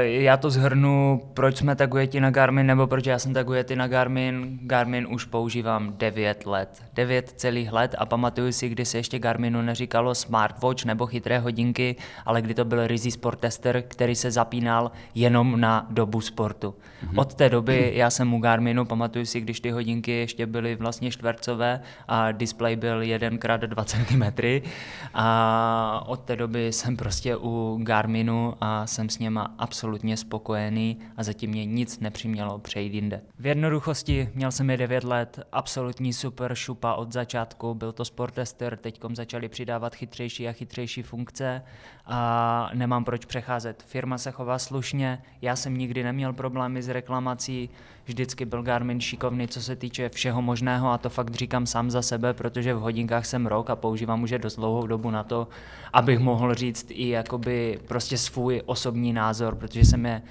já 0.00 0.36
to 0.36 0.50
zhrnu, 0.50 1.22
proč 1.34 1.56
jsme 1.56 1.76
tak 1.76 1.94
ujeti 1.94 2.20
na 2.20 2.30
Garmin, 2.30 2.66
nebo 2.66 2.86
proč 2.86 3.06
já 3.06 3.18
jsem 3.18 3.34
tak 3.34 3.48
ujeti 3.48 3.76
na 3.76 3.88
Garmin. 3.88 4.58
Garmin 4.62 5.06
už 5.10 5.24
používám 5.24 5.94
9 5.96 6.46
let. 6.46 6.82
9 6.94 7.32
celých 7.36 7.72
let 7.72 7.94
a 7.98 8.06
pamatuju 8.06 8.52
si, 8.52 8.68
kdy 8.68 8.84
se 8.84 8.98
ještě 8.98 9.18
Garminu 9.18 9.62
neříkalo 9.62 10.14
smartwatch 10.14 10.84
nebo 10.84 11.06
chytré 11.06 11.38
hodinky, 11.38 11.96
ale 12.26 12.42
kdy 12.42 12.54
to 12.54 12.64
byl 12.64 12.86
Rizzy 12.86 13.10
Sport 13.10 13.40
Tester, 13.40 13.82
který 13.88 14.14
se 14.14 14.30
zapínal 14.30 14.90
jenom 15.14 15.60
na 15.60 15.86
dobu 15.90 16.20
sportu. 16.20 16.70
Mm-hmm. 16.70 17.20
Od 17.20 17.34
té 17.34 17.48
doby 17.48 17.92
já 17.94 18.10
jsem 18.10 18.34
u 18.34 18.40
Garminu, 18.40 18.84
pamatuju 18.84 19.26
si, 19.26 19.40
když 19.40 19.60
ty 19.60 19.70
hodinky 19.70 20.12
ještě 20.12 20.46
byly 20.46 20.76
vlastně 20.76 21.10
čtvercové 21.10 21.80
a 22.08 22.32
display 22.32 22.76
byl 22.76 23.00
1x2 23.00 23.84
cm 23.84 24.68
a 25.14 26.04
od 26.06 26.20
té 26.20 26.36
doby 26.36 26.72
jsem 26.72 26.96
prostě 26.96 27.36
u 27.36 27.78
Garminu 27.82 28.54
a 28.60 28.86
jsem 28.86 29.08
s 29.08 29.18
ním 29.18 29.27
něma 29.28 29.54
absolutně 29.58 30.16
spokojený 30.16 30.98
a 31.16 31.22
zatím 31.22 31.50
mě 31.50 31.64
nic 31.64 32.00
nepřimělo 32.00 32.58
přejít 32.58 32.94
jinde. 32.94 33.20
V 33.38 33.46
jednoduchosti 33.46 34.28
měl 34.34 34.52
jsem 34.52 34.70
je 34.70 34.76
9 34.76 35.04
let, 35.04 35.40
absolutní 35.52 36.12
super 36.12 36.54
šupa 36.54 36.94
od 36.94 37.12
začátku, 37.12 37.74
byl 37.74 37.92
to 37.92 38.04
sportester, 38.04 38.76
teďkom 38.76 39.16
začali 39.16 39.48
přidávat 39.48 39.94
chytřejší 39.94 40.48
a 40.48 40.52
chytřejší 40.52 41.02
funkce 41.02 41.62
a 42.06 42.70
nemám 42.74 43.04
proč 43.04 43.24
přecházet. 43.24 43.82
Firma 43.82 44.18
se 44.18 44.30
chová 44.30 44.58
slušně, 44.58 45.22
já 45.42 45.56
jsem 45.56 45.76
nikdy 45.76 46.02
neměl 46.02 46.32
problémy 46.32 46.82
s 46.82 46.88
reklamací, 46.88 47.70
vždycky 48.08 48.44
byl 48.44 48.62
Garmin 48.62 49.00
šikovný, 49.00 49.48
co 49.48 49.62
se 49.62 49.76
týče 49.76 50.08
všeho 50.08 50.42
možného 50.42 50.90
a 50.90 50.98
to 50.98 51.10
fakt 51.10 51.34
říkám 51.34 51.66
sám 51.66 51.90
za 51.90 52.02
sebe, 52.02 52.34
protože 52.34 52.74
v 52.74 52.80
hodinkách 52.80 53.26
jsem 53.26 53.46
rok 53.46 53.70
a 53.70 53.76
používám 53.76 54.22
už 54.22 54.30
je 54.30 54.38
dost 54.38 54.56
dlouhou 54.56 54.86
dobu 54.86 55.10
na 55.10 55.22
to, 55.24 55.48
abych 55.92 56.18
mohl 56.18 56.54
říct 56.54 56.86
i 56.90 57.08
jakoby 57.08 57.80
prostě 57.88 58.18
svůj 58.18 58.62
osobní 58.66 59.12
názor, 59.12 59.54
protože 59.54 59.84
jsem 59.84 60.06
je 60.06 60.22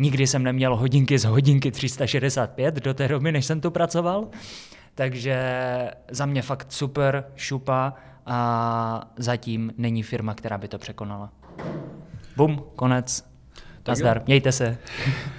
Nikdy 0.00 0.26
jsem 0.26 0.42
neměl 0.42 0.76
hodinky 0.76 1.18
z 1.18 1.24
hodinky 1.24 1.70
365 1.70 2.74
do 2.74 2.94
té 2.94 3.08
doby, 3.08 3.32
než 3.32 3.46
jsem 3.46 3.60
tu 3.60 3.70
pracoval. 3.70 4.28
Takže 4.94 5.38
za 6.10 6.26
mě 6.26 6.42
fakt 6.42 6.72
super, 6.72 7.24
šupa 7.36 7.94
a 8.26 9.10
zatím 9.16 9.72
není 9.78 10.02
firma, 10.02 10.34
která 10.34 10.58
by 10.58 10.68
to 10.68 10.78
překonala. 10.78 11.32
Bum, 12.36 12.64
konec. 12.76 13.24
Tak 13.82 13.88
Nazdar, 13.88 14.16
jo. 14.16 14.22
mějte 14.26 14.52
se. 14.52 14.78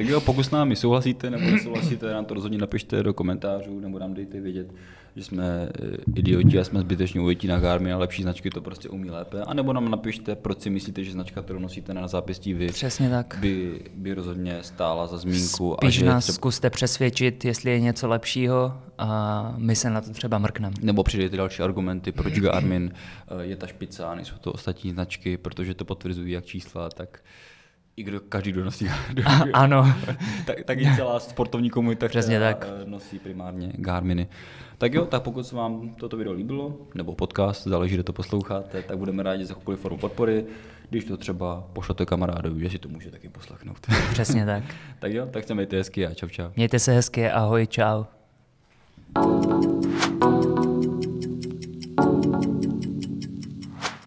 Tak 0.00 0.08
jo, 0.08 0.20
pokud 0.20 0.42
s 0.42 0.50
námi 0.50 0.76
souhlasíte 0.76 1.30
nebo 1.30 1.50
nesouhlasíte, 1.50 2.12
nám 2.12 2.24
to 2.24 2.34
rozhodně 2.34 2.58
napište 2.58 3.02
do 3.02 3.14
komentářů 3.14 3.80
nebo 3.80 3.98
nám 3.98 4.14
dejte 4.14 4.40
vědět, 4.40 4.72
že 5.16 5.24
jsme 5.24 5.68
eh, 5.82 5.96
idioti 6.14 6.58
a 6.58 6.64
jsme 6.64 6.80
zbytečně 6.80 7.20
ujetí 7.20 7.46
na 7.46 7.60
Garmin 7.60 7.94
a 7.94 7.98
lepší 7.98 8.22
značky 8.22 8.50
to 8.50 8.60
prostě 8.60 8.88
umí 8.88 9.10
lépe. 9.10 9.40
A 9.40 9.54
nebo 9.54 9.72
nám 9.72 9.90
napište, 9.90 10.36
proč 10.36 10.60
si 10.60 10.70
myslíte, 10.70 11.04
že 11.04 11.12
značka, 11.12 11.42
kterou 11.42 11.58
nosíte 11.58 11.94
na 11.94 12.08
zápěstí 12.08 12.54
vy, 12.54 12.68
Přesně 12.68 13.10
tak. 13.10 13.36
By, 13.40 13.80
by 13.94 14.14
rozhodně 14.14 14.58
stála 14.62 15.06
za 15.06 15.18
zmínku. 15.18 15.76
Spíš 15.78 15.88
a 15.88 15.90
že 15.90 16.06
nás 16.06 16.24
třeba... 16.24 16.34
zkuste 16.34 16.70
přesvědčit, 16.70 17.44
jestli 17.44 17.70
je 17.70 17.80
něco 17.80 18.08
lepšího 18.08 18.80
a 18.98 19.54
my 19.56 19.76
se 19.76 19.90
na 19.90 20.00
to 20.00 20.10
třeba 20.10 20.38
mrkneme. 20.38 20.74
Nebo 20.82 21.02
přidejte 21.02 21.36
další 21.36 21.62
argumenty, 21.62 22.12
proč 22.12 22.38
Garmin 22.38 22.92
eh, 22.94 23.44
je 23.44 23.56
ta 23.56 23.66
špica 23.66 24.06
a 24.06 24.14
nejsou 24.14 24.36
to 24.40 24.52
ostatní 24.52 24.90
značky, 24.90 25.36
protože 25.36 25.74
to 25.74 25.84
potvrzují 25.84 26.32
jak 26.32 26.44
čísla, 26.44 26.88
tak 26.88 27.22
i 27.96 28.02
kdo, 28.02 28.20
každý, 28.20 28.52
kdo 28.52 28.64
nosí 28.64 28.88
A, 28.88 29.44
ano. 29.52 29.94
tak, 30.46 30.64
tak 30.64 30.80
i 30.80 30.96
celá 30.96 31.20
sportovní 31.20 31.70
komunita, 31.70 32.08
Přesně 32.08 32.40
tak. 32.40 32.66
Eh, 32.68 32.90
nosí 32.90 33.18
primárně 33.18 33.72
Garminy. 33.76 34.28
Tak 34.78 34.94
jo, 34.94 35.06
tak 35.06 35.22
pokud 35.22 35.46
se 35.46 35.56
vám 35.56 35.94
toto 35.94 36.16
video 36.16 36.32
líbilo, 36.32 36.76
nebo 36.94 37.14
podcast, 37.14 37.66
záleží, 37.66 37.94
kde 37.94 38.02
to 38.02 38.12
posloucháte, 38.12 38.82
tak 38.82 38.98
budeme 38.98 39.22
rádi 39.22 39.44
za 39.44 39.50
jakoukoliv 39.52 39.80
formu 39.80 39.98
podpory, 39.98 40.44
když 40.90 41.04
to 41.04 41.16
třeba 41.16 41.68
pošlete 41.72 42.06
kamarádovi, 42.06 42.60
že 42.60 42.70
si 42.70 42.78
to 42.78 42.88
může 42.88 43.10
taky 43.10 43.28
poslechnout. 43.28 43.78
Přesně 44.12 44.46
tak. 44.46 44.64
tak 44.98 45.12
jo, 45.12 45.26
tak 45.26 45.44
se 45.44 45.54
mějte 45.54 45.76
hezky 45.76 46.06
a 46.06 46.14
čau 46.14 46.28
čau. 46.28 46.48
Mějte 46.56 46.78
se 46.78 46.92
hezky, 46.92 47.30
ahoj, 47.30 47.66
čau. 47.66 48.04
thank 49.14 50.04
you 50.04 50.09